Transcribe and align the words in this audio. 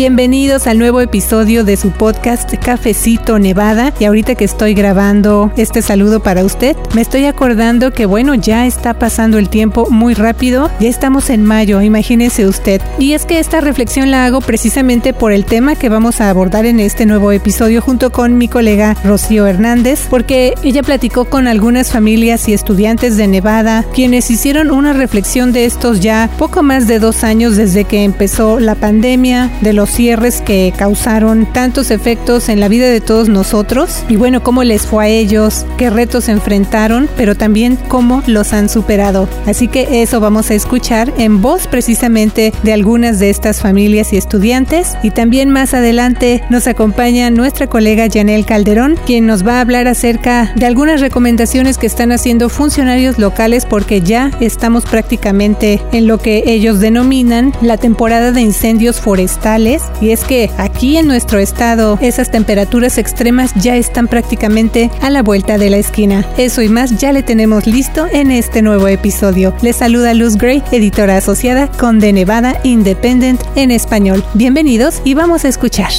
Bienvenidos 0.00 0.66
al 0.66 0.78
nuevo 0.78 1.02
episodio 1.02 1.62
de 1.62 1.76
su 1.76 1.90
podcast 1.90 2.54
Cafecito 2.54 3.38
Nevada. 3.38 3.92
Y 4.00 4.06
ahorita 4.06 4.34
que 4.34 4.46
estoy 4.46 4.72
grabando 4.72 5.52
este 5.58 5.82
saludo 5.82 6.20
para 6.20 6.42
usted, 6.42 6.74
me 6.94 7.02
estoy 7.02 7.26
acordando 7.26 7.90
que 7.90 8.06
bueno, 8.06 8.34
ya 8.34 8.66
está 8.66 8.94
pasando 8.94 9.36
el 9.36 9.50
tiempo 9.50 9.88
muy 9.90 10.14
rápido. 10.14 10.70
Ya 10.80 10.88
estamos 10.88 11.28
en 11.28 11.44
mayo, 11.44 11.82
imagínese 11.82 12.46
usted. 12.46 12.80
Y 12.98 13.12
es 13.12 13.26
que 13.26 13.40
esta 13.40 13.60
reflexión 13.60 14.10
la 14.10 14.24
hago 14.24 14.40
precisamente 14.40 15.12
por 15.12 15.32
el 15.32 15.44
tema 15.44 15.76
que 15.76 15.90
vamos 15.90 16.22
a 16.22 16.30
abordar 16.30 16.64
en 16.64 16.80
este 16.80 17.04
nuevo 17.04 17.30
episodio 17.30 17.82
junto 17.82 18.10
con 18.10 18.38
mi 18.38 18.48
colega 18.48 18.96
Rocío 19.04 19.46
Hernández, 19.46 20.06
porque 20.08 20.54
ella 20.62 20.82
platicó 20.82 21.26
con 21.26 21.46
algunas 21.46 21.92
familias 21.92 22.48
y 22.48 22.54
estudiantes 22.54 23.18
de 23.18 23.26
Nevada, 23.26 23.84
quienes 23.92 24.30
hicieron 24.30 24.70
una 24.70 24.94
reflexión 24.94 25.52
de 25.52 25.66
estos 25.66 26.00
ya 26.00 26.30
poco 26.38 26.62
más 26.62 26.86
de 26.86 27.00
dos 27.00 27.22
años 27.22 27.56
desde 27.56 27.84
que 27.84 28.02
empezó 28.02 28.60
la 28.60 28.76
pandemia, 28.76 29.50
de 29.60 29.74
los 29.74 29.89
cierres 29.90 30.40
que 30.40 30.72
causaron 30.76 31.46
tantos 31.52 31.90
efectos 31.90 32.48
en 32.48 32.60
la 32.60 32.68
vida 32.68 32.86
de 32.86 33.00
todos 33.00 33.28
nosotros 33.28 34.04
y 34.08 34.16
bueno, 34.16 34.42
cómo 34.42 34.64
les 34.64 34.86
fue 34.86 35.04
a 35.04 35.08
ellos, 35.08 35.66
qué 35.76 35.90
retos 35.90 36.28
enfrentaron, 36.28 37.08
pero 37.16 37.34
también 37.34 37.76
cómo 37.88 38.22
los 38.26 38.52
han 38.52 38.68
superado. 38.68 39.28
Así 39.46 39.68
que 39.68 40.02
eso 40.02 40.20
vamos 40.20 40.50
a 40.50 40.54
escuchar 40.54 41.12
en 41.18 41.42
voz 41.42 41.66
precisamente 41.66 42.52
de 42.62 42.72
algunas 42.72 43.18
de 43.18 43.30
estas 43.30 43.60
familias 43.60 44.12
y 44.12 44.16
estudiantes 44.16 44.96
y 45.02 45.10
también 45.10 45.50
más 45.50 45.74
adelante 45.74 46.42
nos 46.50 46.66
acompaña 46.66 47.30
nuestra 47.30 47.66
colega 47.66 48.08
Janel 48.12 48.46
Calderón, 48.46 48.98
quien 49.06 49.26
nos 49.26 49.46
va 49.46 49.58
a 49.58 49.60
hablar 49.60 49.88
acerca 49.88 50.52
de 50.56 50.66
algunas 50.66 51.00
recomendaciones 51.00 51.78
que 51.78 51.86
están 51.86 52.12
haciendo 52.12 52.48
funcionarios 52.48 53.18
locales 53.18 53.66
porque 53.66 54.00
ya 54.00 54.30
estamos 54.40 54.84
prácticamente 54.84 55.80
en 55.92 56.06
lo 56.06 56.18
que 56.18 56.44
ellos 56.46 56.80
denominan 56.80 57.52
la 57.60 57.76
temporada 57.76 58.32
de 58.32 58.40
incendios 58.40 59.00
forestales 59.00 59.79
y 60.00 60.10
es 60.10 60.24
que 60.24 60.50
aquí 60.58 60.96
en 60.96 61.06
nuestro 61.06 61.38
estado 61.38 61.98
esas 62.00 62.30
temperaturas 62.30 62.98
extremas 62.98 63.52
ya 63.56 63.76
están 63.76 64.08
prácticamente 64.08 64.90
a 65.00 65.10
la 65.10 65.22
vuelta 65.22 65.58
de 65.58 65.70
la 65.70 65.76
esquina. 65.76 66.26
Eso 66.36 66.62
y 66.62 66.68
más 66.68 66.98
ya 66.98 67.12
le 67.12 67.22
tenemos 67.22 67.66
listo 67.66 68.06
en 68.10 68.30
este 68.30 68.62
nuevo 68.62 68.88
episodio. 68.88 69.54
Les 69.62 69.76
saluda 69.76 70.14
Luz 70.14 70.36
Gray, 70.36 70.62
editora 70.72 71.16
asociada 71.16 71.68
con 71.68 72.00
The 72.00 72.12
Nevada 72.12 72.60
Independent 72.64 73.40
en 73.56 73.70
español. 73.70 74.24
Bienvenidos 74.34 75.02
y 75.04 75.14
vamos 75.14 75.44
a 75.44 75.48
escuchar. 75.48 75.90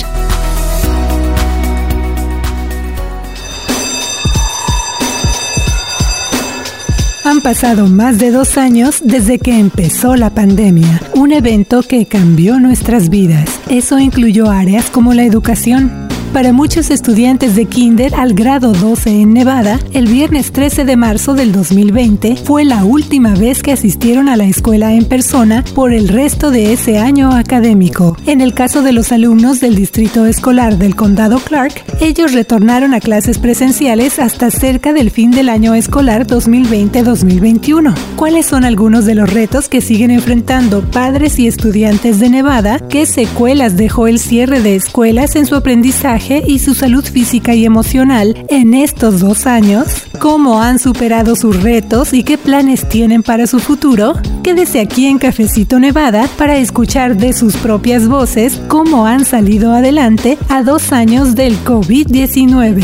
Han 7.41 7.55
pasado 7.55 7.87
más 7.87 8.19
de 8.19 8.29
dos 8.29 8.55
años 8.55 9.01
desde 9.03 9.39
que 9.39 9.57
empezó 9.57 10.15
la 10.15 10.29
pandemia, 10.29 11.01
un 11.15 11.31
evento 11.31 11.81
que 11.81 12.05
cambió 12.05 12.59
nuestras 12.59 13.09
vidas. 13.09 13.49
Eso 13.67 13.97
incluyó 13.97 14.51
áreas 14.51 14.91
como 14.91 15.15
la 15.15 15.23
educación, 15.23 16.00
para 16.31 16.53
muchos 16.53 16.91
estudiantes 16.91 17.55
de 17.55 17.65
kinder 17.65 18.15
al 18.15 18.33
grado 18.33 18.71
12 18.71 19.21
en 19.21 19.33
Nevada, 19.33 19.79
el 19.93 20.07
viernes 20.07 20.51
13 20.51 20.85
de 20.85 20.95
marzo 20.95 21.33
del 21.33 21.51
2020 21.51 22.37
fue 22.37 22.63
la 22.63 22.85
última 22.85 23.35
vez 23.35 23.61
que 23.61 23.73
asistieron 23.73 24.29
a 24.29 24.37
la 24.37 24.45
escuela 24.45 24.93
en 24.93 25.05
persona 25.05 25.63
por 25.75 25.93
el 25.93 26.07
resto 26.07 26.49
de 26.49 26.71
ese 26.71 26.99
año 26.99 27.31
académico. 27.33 28.15
En 28.25 28.39
el 28.39 28.53
caso 28.53 28.81
de 28.81 28.93
los 28.93 29.11
alumnos 29.11 29.59
del 29.59 29.75
distrito 29.75 30.25
escolar 30.25 30.77
del 30.77 30.95
condado 30.95 31.39
Clark, 31.39 31.83
ellos 31.99 32.31
retornaron 32.33 32.93
a 32.93 33.01
clases 33.01 33.37
presenciales 33.37 34.19
hasta 34.19 34.51
cerca 34.51 34.93
del 34.93 35.11
fin 35.11 35.31
del 35.31 35.49
año 35.49 35.73
escolar 35.73 36.27
2020-2021. 36.27 37.93
¿Cuáles 38.15 38.45
son 38.45 38.63
algunos 38.63 39.05
de 39.05 39.15
los 39.15 39.31
retos 39.31 39.67
que 39.67 39.81
siguen 39.81 40.11
enfrentando 40.11 40.81
padres 40.81 41.39
y 41.39 41.47
estudiantes 41.47 42.19
de 42.19 42.29
Nevada? 42.29 42.79
¿Qué 42.79 43.05
secuelas 43.05 43.75
dejó 43.75 44.07
el 44.07 44.19
cierre 44.19 44.61
de 44.61 44.75
escuelas 44.75 45.35
en 45.35 45.45
su 45.45 45.55
aprendizaje? 45.55 46.20
Y 46.29 46.59
su 46.59 46.75
salud 46.75 47.03
física 47.03 47.55
y 47.55 47.65
emocional 47.65 48.45
en 48.47 48.73
estos 48.73 49.19
dos 49.19 49.47
años, 49.47 49.87
cómo 50.19 50.61
han 50.61 50.77
superado 50.77 51.35
sus 51.35 51.61
retos 51.63 52.13
y 52.13 52.23
qué 52.23 52.37
planes 52.37 52.87
tienen 52.87 53.23
para 53.23 53.47
su 53.47 53.59
futuro, 53.59 54.13
quédese 54.43 54.79
aquí 54.79 55.07
en 55.07 55.17
Cafecito 55.17 55.79
Nevada 55.79 56.29
para 56.37 56.57
escuchar 56.57 57.17
de 57.17 57.33
sus 57.33 57.57
propias 57.57 58.07
voces 58.07 58.61
cómo 58.67 59.07
han 59.07 59.25
salido 59.25 59.73
adelante 59.73 60.37
a 60.47 60.61
dos 60.61 60.91
años 60.91 61.35
del 61.35 61.57
COVID-19. 61.63 62.83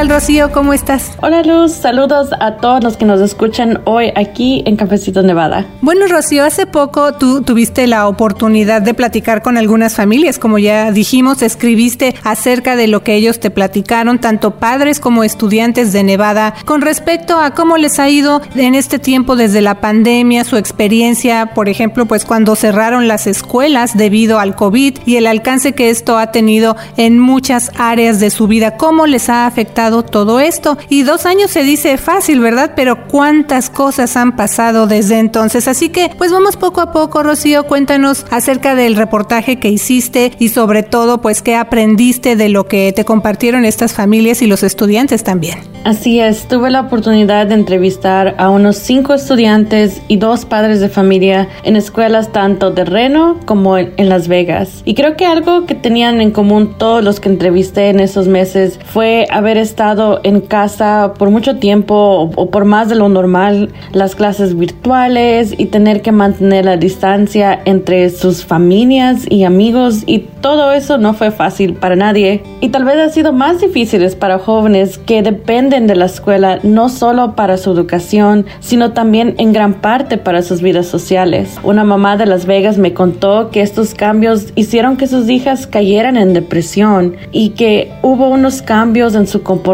¿Qué 0.00 0.06
tal, 0.06 0.14
Rocío? 0.14 0.50
¿Cómo 0.50 0.72
estás? 0.72 1.10
Hola, 1.20 1.42
Luz. 1.42 1.72
Saludos 1.72 2.30
a 2.40 2.56
todos 2.56 2.82
los 2.82 2.96
que 2.96 3.04
nos 3.04 3.20
escuchan 3.20 3.82
hoy 3.84 4.10
aquí 4.16 4.62
en 4.64 4.76
Cafecito 4.76 5.22
Nevada. 5.22 5.66
Bueno, 5.82 6.06
Rocío, 6.06 6.42
hace 6.42 6.64
poco 6.64 7.12
tú 7.12 7.42
tuviste 7.42 7.86
la 7.86 8.08
oportunidad 8.08 8.80
de 8.80 8.94
platicar 8.94 9.42
con 9.42 9.58
algunas 9.58 9.96
familias. 9.96 10.38
Como 10.38 10.58
ya 10.58 10.90
dijimos, 10.90 11.42
escribiste 11.42 12.14
acerca 12.24 12.76
de 12.76 12.86
lo 12.86 13.04
que 13.04 13.14
ellos 13.14 13.40
te 13.40 13.50
platicaron, 13.50 14.18
tanto 14.18 14.52
padres 14.52 15.00
como 15.00 15.22
estudiantes 15.22 15.92
de 15.92 16.02
Nevada, 16.02 16.54
con 16.64 16.80
respecto 16.80 17.38
a 17.38 17.50
cómo 17.50 17.76
les 17.76 17.98
ha 17.98 18.08
ido 18.08 18.40
en 18.54 18.74
este 18.74 18.98
tiempo 18.98 19.36
desde 19.36 19.60
la 19.60 19.82
pandemia, 19.82 20.44
su 20.44 20.56
experiencia, 20.56 21.52
por 21.54 21.68
ejemplo, 21.68 22.06
pues 22.06 22.24
cuando 22.24 22.56
cerraron 22.56 23.06
las 23.06 23.26
escuelas 23.26 23.98
debido 23.98 24.38
al 24.38 24.54
COVID 24.56 25.00
y 25.04 25.16
el 25.16 25.26
alcance 25.26 25.74
que 25.74 25.90
esto 25.90 26.16
ha 26.16 26.32
tenido 26.32 26.74
en 26.96 27.18
muchas 27.18 27.70
áreas 27.76 28.18
de 28.18 28.30
su 28.30 28.46
vida. 28.46 28.78
¿Cómo 28.78 29.06
les 29.06 29.28
ha 29.28 29.46
afectado? 29.46 29.89
Todo 29.90 30.40
esto. 30.40 30.78
Y 30.88 31.02
dos 31.02 31.26
años 31.26 31.50
se 31.50 31.62
dice 31.62 31.98
fácil, 31.98 32.40
¿verdad? 32.40 32.72
Pero 32.74 33.06
cuántas 33.08 33.70
cosas 33.70 34.16
han 34.16 34.36
pasado 34.36 34.86
desde 34.86 35.18
entonces. 35.18 35.68
Así 35.68 35.88
que, 35.88 36.10
pues 36.16 36.32
vamos 36.32 36.56
poco 36.56 36.80
a 36.80 36.92
poco, 36.92 37.22
Rocío, 37.22 37.64
cuéntanos 37.64 38.26
acerca 38.30 38.74
del 38.74 38.96
reportaje 38.96 39.58
que 39.58 39.68
hiciste 39.68 40.32
y 40.38 40.48
sobre 40.48 40.82
todo, 40.82 41.20
pues, 41.20 41.42
qué 41.42 41.56
aprendiste 41.56 42.36
de 42.36 42.48
lo 42.48 42.66
que 42.66 42.92
te 42.92 43.04
compartieron 43.04 43.64
estas 43.64 43.92
familias 43.92 44.42
y 44.42 44.46
los 44.46 44.62
estudiantes 44.62 45.24
también. 45.24 45.58
Así 45.84 46.20
es, 46.20 46.46
tuve 46.46 46.70
la 46.70 46.82
oportunidad 46.82 47.46
de 47.46 47.54
entrevistar 47.54 48.34
a 48.36 48.50
unos 48.50 48.76
cinco 48.76 49.14
estudiantes 49.14 50.02
y 50.08 50.16
dos 50.16 50.44
padres 50.44 50.80
de 50.80 50.90
familia 50.90 51.48
en 51.62 51.76
escuelas 51.76 52.32
tanto 52.32 52.70
de 52.70 52.84
Reno 52.84 53.38
como 53.46 53.78
en 53.78 54.08
Las 54.08 54.28
Vegas. 54.28 54.82
Y 54.84 54.94
creo 54.94 55.16
que 55.16 55.24
algo 55.24 55.64
que 55.64 55.74
tenían 55.74 56.20
en 56.20 56.32
común 56.32 56.74
todos 56.76 57.02
los 57.02 57.18
que 57.18 57.30
entrevisté 57.30 57.88
en 57.88 58.00
esos 58.00 58.28
meses 58.28 58.78
fue 58.84 59.26
haber 59.30 59.56
estado 59.56 59.79
en 59.80 60.42
casa 60.42 61.14
por 61.16 61.30
mucho 61.30 61.56
tiempo 61.56 62.30
o, 62.36 62.50
por 62.50 62.66
más 62.66 62.90
de 62.90 62.96
lo 62.96 63.08
normal, 63.08 63.70
las 63.92 64.14
clases 64.14 64.54
virtuales 64.54 65.54
y 65.56 65.66
tener 65.66 66.02
que 66.02 66.12
mantener 66.12 66.66
la 66.66 66.76
distancia 66.76 67.58
entre 67.64 68.10
sus 68.10 68.44
familias 68.44 69.24
y 69.30 69.44
amigos 69.44 70.02
y 70.04 70.18
todo 70.42 70.72
eso 70.72 70.98
no 70.98 71.14
fue 71.14 71.30
fácil 71.30 71.74
para 71.74 71.96
nadie 71.96 72.42
y 72.60 72.68
tal 72.68 72.84
vez 72.84 72.96
ha 72.98 73.08
sido 73.08 73.32
más 73.32 73.62
difícil 73.62 74.06
para 74.18 74.38
jóvenes 74.38 74.98
que 74.98 75.22
dependen 75.22 75.86
de 75.86 75.96
la 75.96 76.04
escuela 76.04 76.58
no 76.62 76.90
solo 76.90 77.34
para 77.34 77.56
su 77.56 77.70
educación, 77.72 78.44
sino 78.60 78.92
también 78.92 79.34
en 79.38 79.54
gran 79.54 79.74
parte 79.74 80.18
para 80.18 80.42
sus 80.42 80.60
vidas 80.60 80.86
sociales. 80.86 81.58
Una 81.62 81.84
mamá 81.84 82.18
de 82.18 82.26
Las 82.26 82.44
Vegas 82.44 82.76
me 82.76 82.92
contó 82.92 83.50
que 83.50 83.62
estos 83.62 83.94
cambios 83.94 84.52
hicieron 84.56 84.98
que 84.98 85.06
sus 85.06 85.30
hijas 85.30 85.66
cayeran 85.66 86.18
en 86.18 86.34
depresión 86.34 87.16
y 87.32 87.50
que 87.50 87.92
hubo 88.02 88.28
unos 88.28 88.60
cambios 88.60 89.14
en 89.14 89.26
su 89.26 89.42
comportamiento 89.42 89.69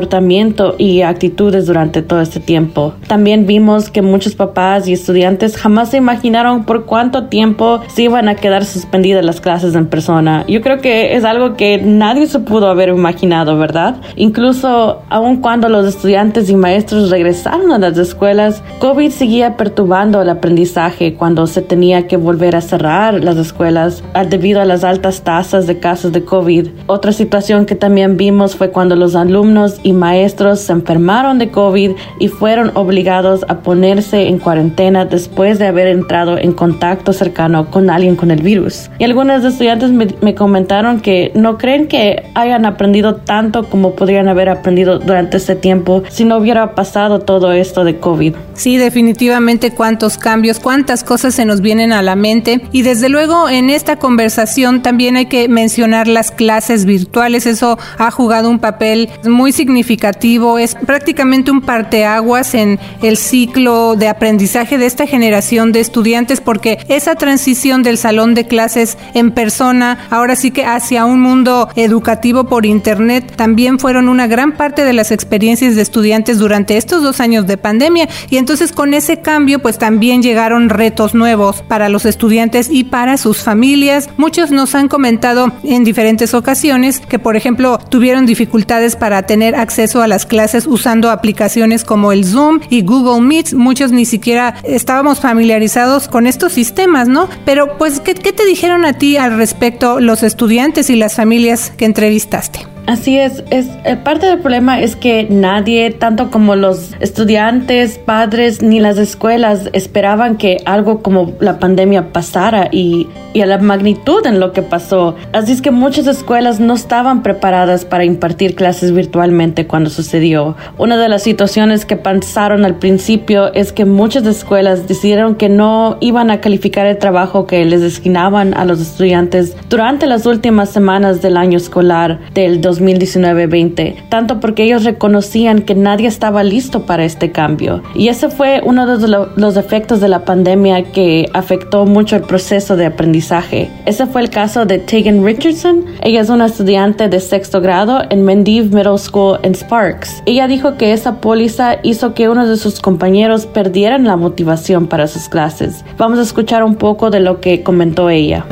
y 0.78 1.02
actitudes 1.02 1.66
durante 1.66 2.02
todo 2.02 2.20
este 2.20 2.40
tiempo. 2.40 2.94
También 3.06 3.46
vimos 3.46 3.90
que 3.90 4.02
muchos 4.02 4.34
papás 4.34 4.88
y 4.88 4.92
estudiantes 4.92 5.56
jamás 5.56 5.90
se 5.90 5.96
imaginaron 5.96 6.64
por 6.64 6.84
cuánto 6.84 7.24
tiempo 7.24 7.80
se 7.88 8.02
iban 8.02 8.28
a 8.28 8.34
quedar 8.34 8.64
suspendidas 8.64 9.24
las 9.24 9.40
clases 9.40 9.74
en 9.74 9.86
persona. 9.86 10.44
Yo 10.48 10.60
creo 10.60 10.78
que 10.78 11.16
es 11.16 11.24
algo 11.24 11.56
que 11.56 11.78
nadie 11.78 12.26
se 12.26 12.40
pudo 12.40 12.68
haber 12.68 12.88
imaginado, 12.90 13.56
¿verdad? 13.58 13.96
Incluso 14.16 15.02
aun 15.08 15.36
cuando 15.36 15.68
los 15.68 15.86
estudiantes 15.86 16.50
y 16.50 16.56
maestros 16.56 17.10
regresaron 17.10 17.72
a 17.72 17.78
las 17.78 17.96
escuelas, 17.98 18.62
COVID 18.80 19.10
seguía 19.10 19.56
perturbando 19.56 20.22
el 20.22 20.28
aprendizaje 20.28 21.14
cuando 21.14 21.46
se 21.46 21.62
tenía 21.62 22.06
que 22.06 22.16
volver 22.16 22.56
a 22.56 22.60
cerrar 22.60 23.22
las 23.22 23.36
escuelas 23.36 24.02
ah, 24.14 24.24
debido 24.24 24.60
a 24.60 24.64
las 24.64 24.84
altas 24.84 25.22
tasas 25.22 25.66
de 25.66 25.78
casos 25.78 26.12
de 26.12 26.24
COVID. 26.24 26.68
Otra 26.86 27.12
situación 27.12 27.66
que 27.66 27.74
también 27.74 28.16
vimos 28.16 28.56
fue 28.56 28.70
cuando 28.70 28.96
los 28.96 29.14
alumnos 29.14 29.80
y 29.86 29.92
maestros 29.92 30.62
se 30.62 30.72
enfermaron 30.72 31.38
de 31.38 31.50
COVID 31.50 31.92
y 32.18 32.26
fueron 32.26 32.72
obligados 32.74 33.44
a 33.48 33.58
ponerse 33.58 34.26
en 34.26 34.40
cuarentena 34.40 35.04
después 35.04 35.60
de 35.60 35.68
haber 35.68 35.86
entrado 35.86 36.38
en 36.38 36.52
contacto 36.52 37.12
cercano 37.12 37.70
con 37.70 37.88
alguien 37.88 38.16
con 38.16 38.32
el 38.32 38.42
virus. 38.42 38.90
Y 38.98 39.04
algunos 39.04 39.44
estudiantes 39.44 39.92
me, 39.92 40.08
me 40.22 40.34
comentaron 40.34 40.98
que 40.98 41.30
no 41.36 41.56
creen 41.56 41.86
que 41.86 42.24
hayan 42.34 42.66
aprendido 42.66 43.14
tanto 43.14 43.70
como 43.70 43.94
podrían 43.94 44.26
haber 44.26 44.48
aprendido 44.48 44.98
durante 44.98 45.36
este 45.36 45.54
tiempo 45.54 46.02
si 46.08 46.24
no 46.24 46.38
hubiera 46.38 46.74
pasado 46.74 47.20
todo 47.20 47.52
esto 47.52 47.84
de 47.84 47.98
COVID. 48.00 48.34
Sí, 48.54 48.78
definitivamente 48.78 49.70
cuántos 49.70 50.18
cambios, 50.18 50.58
cuántas 50.58 51.04
cosas 51.04 51.32
se 51.34 51.44
nos 51.44 51.60
vienen 51.60 51.92
a 51.92 52.02
la 52.02 52.16
mente. 52.16 52.60
Y 52.72 52.82
desde 52.82 53.08
luego 53.08 53.48
en 53.48 53.70
esta 53.70 53.96
conversación 53.96 54.82
también 54.82 55.14
hay 55.14 55.26
que 55.26 55.46
mencionar 55.48 56.08
las 56.08 56.32
clases 56.32 56.86
virtuales. 56.86 57.46
Eso 57.46 57.78
ha 57.98 58.10
jugado 58.10 58.50
un 58.50 58.58
papel 58.58 59.10
muy 59.24 59.52
significativo 59.52 59.65
significativo, 59.66 60.60
es 60.60 60.76
prácticamente 60.76 61.50
un 61.50 61.60
parteaguas 61.60 62.54
en 62.54 62.78
el 63.02 63.16
ciclo 63.16 63.96
de 63.96 64.06
aprendizaje 64.06 64.78
de 64.78 64.86
esta 64.86 65.08
generación 65.08 65.72
de 65.72 65.80
estudiantes 65.80 66.40
porque 66.40 66.78
esa 66.88 67.16
transición 67.16 67.82
del 67.82 67.98
salón 67.98 68.34
de 68.34 68.46
clases 68.46 68.96
en 69.14 69.32
persona, 69.32 70.06
ahora 70.08 70.36
sí 70.36 70.52
que 70.52 70.64
hacia 70.64 71.04
un 71.04 71.20
mundo 71.20 71.68
educativo 71.74 72.44
por 72.44 72.64
internet, 72.64 73.34
también 73.34 73.80
fueron 73.80 74.08
una 74.08 74.28
gran 74.28 74.52
parte 74.52 74.84
de 74.84 74.92
las 74.92 75.10
experiencias 75.10 75.74
de 75.74 75.82
estudiantes 75.82 76.38
durante 76.38 76.76
estos 76.76 77.02
dos 77.02 77.18
años 77.18 77.48
de 77.48 77.56
pandemia 77.56 78.08
y 78.30 78.36
entonces 78.36 78.70
con 78.70 78.94
ese 78.94 79.20
cambio 79.20 79.58
pues 79.58 79.78
también 79.78 80.22
llegaron 80.22 80.68
retos 80.68 81.12
nuevos 81.12 81.62
para 81.62 81.88
los 81.88 82.06
estudiantes 82.06 82.68
y 82.70 82.84
para 82.84 83.16
sus 83.16 83.38
familias. 83.38 84.10
Muchos 84.16 84.52
nos 84.52 84.76
han 84.76 84.86
comentado 84.86 85.52
en 85.64 85.82
diferentes 85.82 86.34
ocasiones 86.34 87.00
que 87.00 87.18
por 87.18 87.34
ejemplo 87.34 87.78
tuvieron 87.78 88.26
dificultades 88.26 88.94
para 88.94 89.22
tener 89.22 89.55
acceso 89.56 90.02
a 90.02 90.08
las 90.08 90.26
clases 90.26 90.66
usando 90.66 91.10
aplicaciones 91.10 91.84
como 91.84 92.12
el 92.12 92.24
Zoom 92.24 92.60
y 92.70 92.82
Google 92.82 93.20
Meet. 93.20 93.54
Muchos 93.54 93.92
ni 93.92 94.04
siquiera 94.04 94.56
estábamos 94.64 95.20
familiarizados 95.20 96.08
con 96.08 96.26
estos 96.26 96.52
sistemas, 96.52 97.08
¿no? 97.08 97.28
Pero 97.44 97.78
pues, 97.78 98.00
¿qué, 98.00 98.14
qué 98.14 98.32
te 98.32 98.44
dijeron 98.44 98.84
a 98.84 98.94
ti 98.94 99.16
al 99.16 99.36
respecto 99.36 100.00
los 100.00 100.22
estudiantes 100.22 100.90
y 100.90 100.96
las 100.96 101.14
familias 101.14 101.72
que 101.76 101.84
entrevistaste? 101.84 102.75
Así 102.86 103.18
es, 103.18 103.42
es 103.50 103.66
eh, 103.84 103.96
parte 103.96 104.26
del 104.26 104.38
problema 104.38 104.80
es 104.80 104.94
que 104.94 105.26
nadie, 105.28 105.90
tanto 105.90 106.30
como 106.30 106.54
los 106.54 106.94
estudiantes, 107.00 107.98
padres 107.98 108.62
ni 108.62 108.78
las 108.78 108.96
escuelas 108.96 109.70
esperaban 109.72 110.36
que 110.36 110.58
algo 110.66 111.02
como 111.02 111.32
la 111.40 111.58
pandemia 111.58 112.12
pasara 112.12 112.68
y, 112.70 113.08
y 113.34 113.40
a 113.40 113.46
la 113.46 113.58
magnitud 113.58 114.24
en 114.24 114.38
lo 114.38 114.52
que 114.52 114.62
pasó. 114.62 115.16
Así 115.32 115.50
es 115.50 115.62
que 115.62 115.72
muchas 115.72 116.06
escuelas 116.06 116.60
no 116.60 116.74
estaban 116.74 117.24
preparadas 117.24 117.84
para 117.84 118.04
impartir 118.04 118.54
clases 118.54 118.92
virtualmente 118.92 119.66
cuando 119.66 119.90
sucedió. 119.90 120.54
Una 120.78 120.96
de 120.96 121.08
las 121.08 121.24
situaciones 121.24 121.86
que 121.86 121.96
pensaron 121.96 122.64
al 122.64 122.76
principio 122.76 123.52
es 123.52 123.72
que 123.72 123.84
muchas 123.84 124.24
escuelas 124.26 124.86
decidieron 124.86 125.34
que 125.34 125.48
no 125.48 125.96
iban 126.00 126.30
a 126.30 126.40
calificar 126.40 126.86
el 126.86 126.98
trabajo 126.98 127.48
que 127.48 127.64
les 127.64 127.80
destinaban 127.80 128.54
a 128.54 128.64
los 128.64 128.80
estudiantes 128.80 129.56
durante 129.68 130.06
las 130.06 130.24
últimas 130.24 130.70
semanas 130.70 131.20
del 131.20 131.36
año 131.36 131.56
escolar 131.56 132.20
del 132.32 132.60
2020 132.60 132.75
2019-20, 132.80 134.08
tanto 134.08 134.40
porque 134.40 134.64
ellos 134.64 134.84
reconocían 134.84 135.62
que 135.62 135.74
nadie 135.74 136.08
estaba 136.08 136.42
listo 136.42 136.86
para 136.86 137.04
este 137.04 137.32
cambio. 137.32 137.82
Y 137.94 138.08
ese 138.08 138.28
fue 138.28 138.60
uno 138.64 138.86
de 138.86 139.08
los 139.36 139.56
efectos 139.56 140.00
de 140.00 140.08
la 140.08 140.24
pandemia 140.24 140.82
que 140.92 141.28
afectó 141.32 141.86
mucho 141.86 142.16
el 142.16 142.22
proceso 142.22 142.76
de 142.76 142.86
aprendizaje. 142.86 143.70
Ese 143.86 144.06
fue 144.06 144.22
el 144.22 144.30
caso 144.30 144.66
de 144.66 144.78
Tegan 144.78 145.24
Richardson. 145.24 145.84
Ella 146.02 146.20
es 146.20 146.30
una 146.30 146.46
estudiante 146.46 147.08
de 147.08 147.20
sexto 147.20 147.60
grado 147.60 148.02
en 148.10 148.24
Mendive 148.24 148.74
Middle 148.74 148.98
School 148.98 149.38
en 149.42 149.54
Sparks. 149.54 150.22
Ella 150.26 150.48
dijo 150.48 150.76
que 150.76 150.92
esa 150.92 151.20
póliza 151.20 151.76
hizo 151.82 152.14
que 152.14 152.28
uno 152.28 152.46
de 152.46 152.56
sus 152.56 152.80
compañeros 152.80 153.46
perdieran 153.46 154.04
la 154.04 154.16
motivación 154.16 154.86
para 154.86 155.06
sus 155.06 155.28
clases. 155.28 155.84
Vamos 155.98 156.18
a 156.18 156.22
escuchar 156.22 156.64
un 156.64 156.76
poco 156.76 157.10
de 157.10 157.20
lo 157.20 157.40
que 157.40 157.62
comentó 157.62 158.10
ella. 158.10 158.44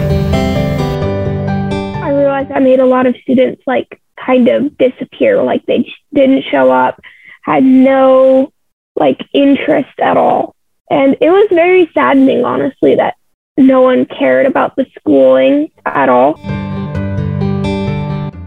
I 2.03 2.11
realized 2.11 2.51
I 2.51 2.61
made 2.61 2.81
a 2.81 2.87
lot 2.87 3.07
of 3.07 3.15
students 3.23 3.63
like 3.67 3.89
kind 4.25 4.49
of 4.49 4.77
disappear. 4.79 5.43
Like 5.43 5.65
they 5.67 5.93
didn't 6.13 6.45
show 6.51 6.71
up, 6.71 7.01
had 7.43 7.65
no 7.65 8.53
like 8.97 9.21
interest 9.33 9.99
at 9.99 10.17
all. 10.17 10.55
And 10.91 11.17
it 11.21 11.31
was 11.31 11.49
very 11.51 11.91
saddening, 11.95 12.45
honestly, 12.45 12.95
that 12.97 13.15
no 13.57 13.83
one 13.83 14.07
cared 14.07 14.47
about 14.47 14.77
the 14.77 14.87
schooling 14.99 15.71
at 15.87 16.09
all. 16.09 16.39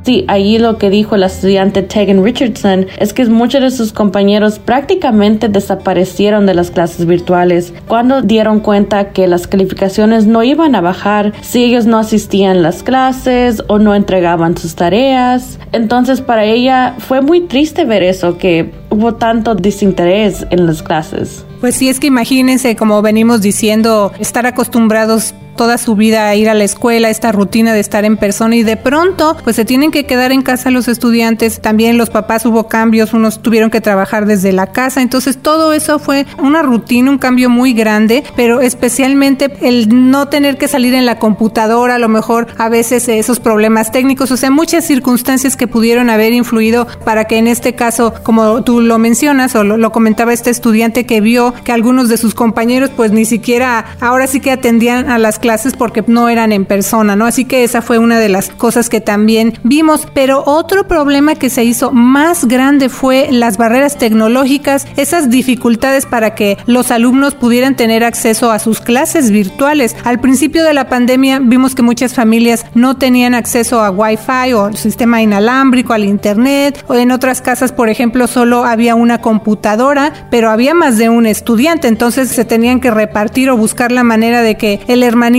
Sí, 0.07 0.23
ahí 0.29 0.57
lo 0.57 0.77
que 0.77 0.89
dijo 0.89 1.17
la 1.17 1.25
estudiante 1.25 1.81
Tegan 1.81 2.23
Richardson 2.23 2.87
es 2.97 3.11
que 3.11 3.25
muchos 3.25 3.59
de 3.59 3.71
sus 3.71 3.91
compañeros 3.91 4.57
prácticamente 4.57 5.49
desaparecieron 5.49 6.45
de 6.45 6.53
las 6.53 6.71
clases 6.71 7.05
virtuales 7.05 7.73
cuando 7.89 8.21
dieron 8.21 8.61
cuenta 8.61 9.09
que 9.09 9.27
las 9.27 9.47
calificaciones 9.47 10.25
no 10.25 10.43
iban 10.43 10.75
a 10.75 10.79
bajar 10.79 11.33
si 11.41 11.61
ellos 11.65 11.87
no 11.87 11.97
asistían 11.97 12.55
a 12.55 12.61
las 12.61 12.83
clases 12.83 13.61
o 13.67 13.79
no 13.79 13.95
entregaban 13.95 14.55
sus 14.55 14.75
tareas. 14.75 15.59
Entonces 15.73 16.21
para 16.21 16.45
ella 16.45 16.95
fue 16.99 17.19
muy 17.19 17.41
triste 17.41 17.83
ver 17.83 18.01
eso, 18.01 18.37
que 18.37 18.71
hubo 18.89 19.15
tanto 19.15 19.55
desinterés 19.55 20.47
en 20.51 20.67
las 20.67 20.83
clases. 20.83 21.43
Pues 21.59 21.75
sí, 21.75 21.89
es 21.89 21.99
que 21.99 22.07
imagínense, 22.07 22.77
como 22.77 23.01
venimos 23.01 23.41
diciendo, 23.41 24.13
estar 24.19 24.45
acostumbrados 24.45 25.33
toda 25.57 25.77
su 25.77 25.97
vida 25.97 26.29
a 26.29 26.35
ir 26.35 26.47
a 26.47 26.53
la 26.53 26.63
escuela, 26.63 27.09
esta 27.09 27.33
rutina 27.33 27.73
de 27.73 27.81
estar 27.81 28.05
en 28.05 28.15
persona 28.15 28.55
y 28.55 28.63
de 28.63 28.77
pronto 28.77 29.35
pues 29.43 29.57
se 29.57 29.65
tienen 29.65 29.91
que 29.91 30.05
quedar 30.05 30.31
en 30.31 30.43
casa 30.43 30.71
los 30.71 30.87
estudiantes, 30.87 31.59
también 31.59 31.97
los 31.97 32.09
papás 32.09 32.45
hubo 32.45 32.69
cambios, 32.69 33.13
unos 33.13 33.41
tuvieron 33.41 33.69
que 33.69 33.81
trabajar 33.81 34.25
desde 34.25 34.53
la 34.53 34.67
casa, 34.67 35.01
entonces 35.01 35.37
todo 35.37 35.73
eso 35.73 35.99
fue 35.99 36.25
una 36.37 36.61
rutina, 36.61 37.11
un 37.11 37.17
cambio 37.17 37.49
muy 37.49 37.73
grande, 37.73 38.23
pero 38.37 38.61
especialmente 38.61 39.51
el 39.61 40.11
no 40.11 40.29
tener 40.29 40.57
que 40.57 40.69
salir 40.69 40.93
en 40.93 41.05
la 41.05 41.19
computadora, 41.19 41.95
a 41.95 41.99
lo 41.99 42.07
mejor 42.07 42.47
a 42.57 42.69
veces 42.69 43.09
esos 43.09 43.39
problemas 43.39 43.91
técnicos, 43.91 44.31
o 44.31 44.37
sea, 44.37 44.51
muchas 44.51 44.85
circunstancias 44.85 45.57
que 45.57 45.67
pudieron 45.67 46.09
haber 46.09 46.31
influido 46.31 46.87
para 47.03 47.25
que 47.25 47.37
en 47.37 47.47
este 47.47 47.73
caso, 47.73 48.13
como 48.23 48.63
tú 48.63 48.79
lo 48.79 48.99
mencionas 48.99 49.55
o 49.55 49.63
lo, 49.63 49.75
lo 49.75 49.91
comentaba 49.91 50.33
este 50.33 50.51
estudiante 50.51 51.05
que 51.05 51.19
vio 51.19 51.53
que 51.63 51.71
algunos 51.71 52.09
de 52.09 52.17
sus 52.17 52.35
compañeros 52.35 52.91
pues 52.95 53.11
ni 53.11 53.25
siquiera 53.25 53.85
ahora 53.99 54.27
sí 54.27 54.39
que 54.39 54.51
atendían 54.51 55.09
a 55.09 55.17
las 55.17 55.39
clases 55.39 55.46
clases 55.47 55.77
porque 55.77 56.03
no 56.07 56.27
eran 56.27 56.51
en 56.51 56.65
persona, 56.65 57.15
¿no? 57.15 57.25
Así 57.25 57.45
que 57.45 57.63
esa 57.63 57.81
fue 57.81 57.99
una 57.99 58.19
de 58.19 58.27
las 58.27 58.49
cosas 58.49 58.89
que 58.89 58.99
también 58.99 59.53
vimos. 59.63 60.05
Pero 60.13 60.43
otro 60.45 60.89
problema 60.89 61.35
que 61.35 61.49
se 61.49 61.63
hizo 61.63 61.93
más 61.93 62.49
grande 62.49 62.89
fue 62.89 63.29
las 63.31 63.55
barreras 63.55 63.97
tecnológicas, 63.97 64.85
esas 64.97 65.29
dificultades 65.29 66.05
para 66.05 66.35
que 66.35 66.57
los 66.65 66.91
alumnos 66.91 67.33
pudieran 67.33 67.77
tener 67.77 68.03
acceso 68.03 68.51
a 68.51 68.59
sus 68.59 68.81
clases 68.81 69.31
virtuales. 69.31 69.95
Al 70.03 70.19
principio 70.19 70.65
de 70.65 70.73
la 70.73 70.89
pandemia 70.89 71.39
vimos 71.39 71.75
que 71.75 71.81
muchas 71.81 72.13
familias 72.13 72.65
no 72.73 72.97
tenían 72.97 73.33
acceso 73.33 73.79
a 73.81 73.89
Wi-Fi 73.89 74.51
o 74.51 74.73
sistema 74.73 75.21
inalámbrico, 75.21 75.93
al 75.93 76.03
Internet, 76.03 76.83
o 76.89 76.95
en 76.95 77.11
otras 77.11 77.41
casas, 77.41 77.71
por 77.71 77.87
ejemplo, 77.87 78.27
solo 78.27 78.65
había 78.65 78.95
una 78.95 79.21
computadora, 79.21 80.27
pero 80.29 80.49
había 80.49 80.73
más 80.73 80.97
de 80.97 81.07
un 81.07 81.25
estudiante, 81.25 81.87
entonces 81.87 82.27
se 82.31 82.43
tenían 82.43 82.81
que 82.81 82.91
repartir 82.91 83.49
o 83.49 83.55
buscar 83.55 83.93
la 83.93 84.03
manera 84.03 84.41
de 84.41 84.57
que 84.57 84.81
el 84.89 85.03
hermanito 85.03 85.36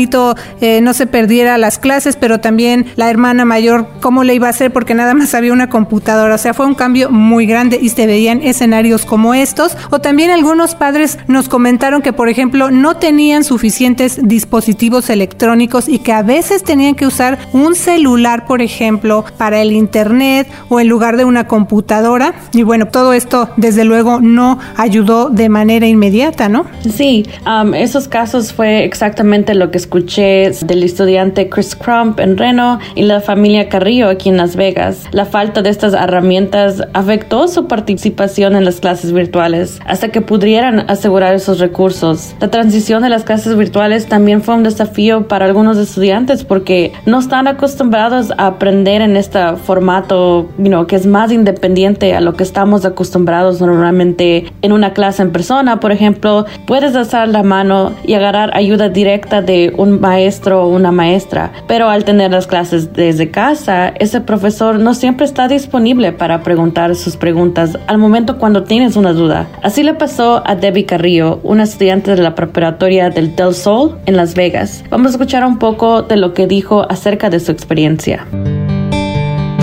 eh, 0.61 0.81
no 0.81 0.95
se 0.95 1.07
perdiera 1.07 1.59
las 1.59 1.79
clases, 1.79 2.17
pero 2.17 2.41
también 2.41 2.87
la 2.97 3.11
hermana 3.11 3.45
mayor, 3.45 3.89
¿cómo 4.01 4.25
le 4.25 4.35
iba 4.35 4.47
a 4.47 4.51
hacer? 4.51 4.73
Porque 4.73 4.95
nada 4.95 5.15
más 5.15 5.35
había 5.35 5.53
una 5.53 5.69
computadora. 5.69 6.35
O 6.35 6.39
sea, 6.39 6.55
fue 6.55 6.67
un 6.67 6.75
cambio 6.75 7.11
muy 7.11 7.47
grande 7.47 7.79
y 7.81 7.89
se 7.89 8.07
veían 8.07 8.43
escenarios 8.43 9.05
como 9.05 9.35
estos. 9.35 9.77
O 9.91 10.01
también 10.01 10.31
algunos 10.31 10.75
padres 10.75 11.19
nos 11.27 11.49
comentaron 11.49 12.03
que, 12.03 12.13
por 12.13 12.29
ejemplo, 12.29 12.71
no 12.71 12.97
tenían 12.97 13.45
suficientes 13.45 14.21
dispositivos 14.23 15.11
electrónicos 15.11 15.89
y 15.89 15.99
que 15.99 16.13
a 16.13 16.23
veces 16.23 16.63
tenían 16.63 16.95
que 16.95 17.07
usar 17.07 17.39
un 17.53 17.75
celular, 17.75 18.47
por 18.47 18.63
ejemplo, 18.63 19.25
para 19.37 19.61
el 19.61 19.73
internet 19.73 20.49
o 20.69 20.81
en 20.81 20.89
lugar 20.89 21.17
de 21.17 21.25
una 21.25 21.47
computadora. 21.47 22.35
Y 22.53 22.63
bueno, 22.63 22.87
todo 22.87 23.13
esto 23.13 23.51
desde 23.57 23.85
luego 23.85 24.21
no 24.21 24.59
ayudó 24.77 25.31
de 25.31 25.49
manera 25.49 25.87
inmediata, 25.87 26.49
¿no? 26.49 26.67
Sí, 26.95 27.27
um, 27.47 27.75
esos 27.75 28.09
casos 28.09 28.53
fue 28.53 28.85
exactamente 28.85 29.55
lo 29.55 29.71
que 29.71 29.79
escuché 29.89 30.51
del 30.67 30.83
estudiante 30.83 31.49
Chris 31.49 31.75
Crump 31.75 32.21
en 32.21 32.37
Reno 32.37 32.79
y 32.95 33.05
la 33.05 33.23
familia 33.23 33.71
Carrillo 33.71 34.11
aquí 34.11 34.29
en 34.29 34.37
Las 34.37 34.55
Vegas. 34.55 35.05
La 35.13 35.25
falta 35.25 35.63
de 35.63 35.71
estas 35.71 35.95
herramientas 35.95 36.83
afectó 36.93 37.49
su 37.49 37.67
participación 37.69 38.55
en 38.55 38.67
las 38.67 38.81
clases 38.81 39.15
virtuales 39.15 39.81
hasta 39.87 40.11
que 40.11 40.21
pudieran 40.21 40.85
asegurar 40.91 41.35
esos 41.35 41.59
recursos. 41.59 42.35
La 42.39 42.51
transición 42.51 43.03
de 43.03 43.09
las 43.09 43.25
clases 43.25 43.57
virtuales 43.57 44.07
también 44.07 44.43
fue 44.43 44.57
un 44.57 44.63
desafío 44.63 45.27
para 45.27 45.47
algunos 45.47 45.79
estudiantes 45.79 46.45
porque 46.45 46.93
no 47.07 47.19
están 47.19 47.49
acostumbrados 47.49 48.31
a 48.37 48.49
aprender 48.49 49.01
en 49.01 49.17
este 49.17 49.39
formato 49.57 50.51
you 50.59 50.87
que 50.87 50.97
es 50.97 51.07
más 51.07 51.33
independiente 51.33 52.15
a 52.15 52.21
lo 52.21 52.35
que 52.35 52.43
estamos 52.43 52.85
acostumbrados 52.85 53.63
normalmente 53.63 54.53
en 54.61 54.73
una 54.73 54.93
clase 54.93 55.23
en 55.23 55.33
persona. 55.33 55.81
Por 55.81 55.93
ejemplo, 55.93 56.45
puedes 56.67 56.95
alzar 56.95 57.29
la 57.29 57.43
mano 57.43 57.95
y 58.05 58.13
agarrar 58.13 58.55
ayuda 58.55 58.91
directa 58.91 59.41
de 59.41 59.68
un 59.77 60.01
maestro 60.01 60.65
o 60.65 60.69
una 60.69 60.93
maestra, 60.93 61.53
pero 61.67 61.89
al 61.89 62.05
tener 62.05 62.31
las 62.31 62.47
clases 62.47 62.93
desde 62.93 63.31
casa, 63.31 63.89
ese 63.89 64.21
profesor 64.21 64.79
no 64.79 64.95
siempre 64.95 65.27
está 65.27 65.49
disponible 65.49 66.13
para 66.13 66.43
preguntar 66.43 66.95
sus 66.95 67.17
preguntas 67.17 67.79
al 67.87 67.99
momento 67.99 68.39
cuando 68.39 68.65
tienes 68.65 68.97
una 68.97 69.13
duda. 69.13 69.49
Así 69.63 69.83
le 69.83 69.95
pasó 69.95 70.43
a 70.47 70.55
Debbie 70.55 70.87
Carrillo, 70.87 71.41
una 71.43 71.65
estudiante 71.65 72.15
de 72.15 72.23
la 72.23 72.35
preparatoria 72.35 73.11
del 73.11 73.35
Del 73.35 73.55
Sol 73.55 73.99
en 74.07 74.17
Las 74.17 74.35
Vegas. 74.35 74.85
Vamos 74.91 75.09
a 75.09 75.11
escuchar 75.11 75.45
un 75.45 75.59
poco 75.59 76.03
de 76.03 76.17
lo 76.17 76.35
que 76.35 76.47
dijo 76.47 76.87
acerca 76.89 77.31
de 77.31 77.41
su 77.41 77.53
experiencia. 77.53 78.27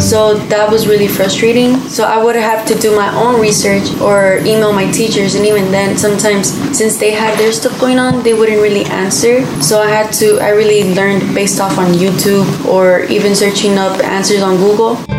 So 0.05 0.35
that 0.53 0.69
was 0.69 0.85
really 0.87 1.07
frustrating. 1.07 1.79
So 1.89 2.03
I 2.03 2.23
would 2.23 2.35
have 2.35 2.63
to 2.67 2.75
do 2.75 2.95
my 2.95 3.09
own 3.15 3.41
research 3.41 3.89
or 3.99 4.37
email 4.45 4.71
my 4.71 4.89
teachers. 4.91 5.33
And 5.33 5.43
even 5.47 5.71
then, 5.71 5.97
sometimes 5.97 6.51
since 6.77 6.97
they 6.97 7.09
had 7.09 7.39
their 7.39 7.51
stuff 7.51 7.79
going 7.79 7.97
on, 7.97 8.21
they 8.21 8.35
wouldn't 8.35 8.61
really 8.61 8.85
answer. 8.85 9.43
So 9.63 9.81
I 9.81 9.89
had 9.89 10.13
to, 10.21 10.37
I 10.39 10.49
really 10.49 10.93
learned 10.93 11.33
based 11.33 11.59
off 11.59 11.79
on 11.79 11.93
YouTube 11.93 12.45
or 12.65 13.05
even 13.05 13.33
searching 13.35 13.79
up 13.79 13.99
answers 14.03 14.43
on 14.43 14.57
Google. 14.57 15.14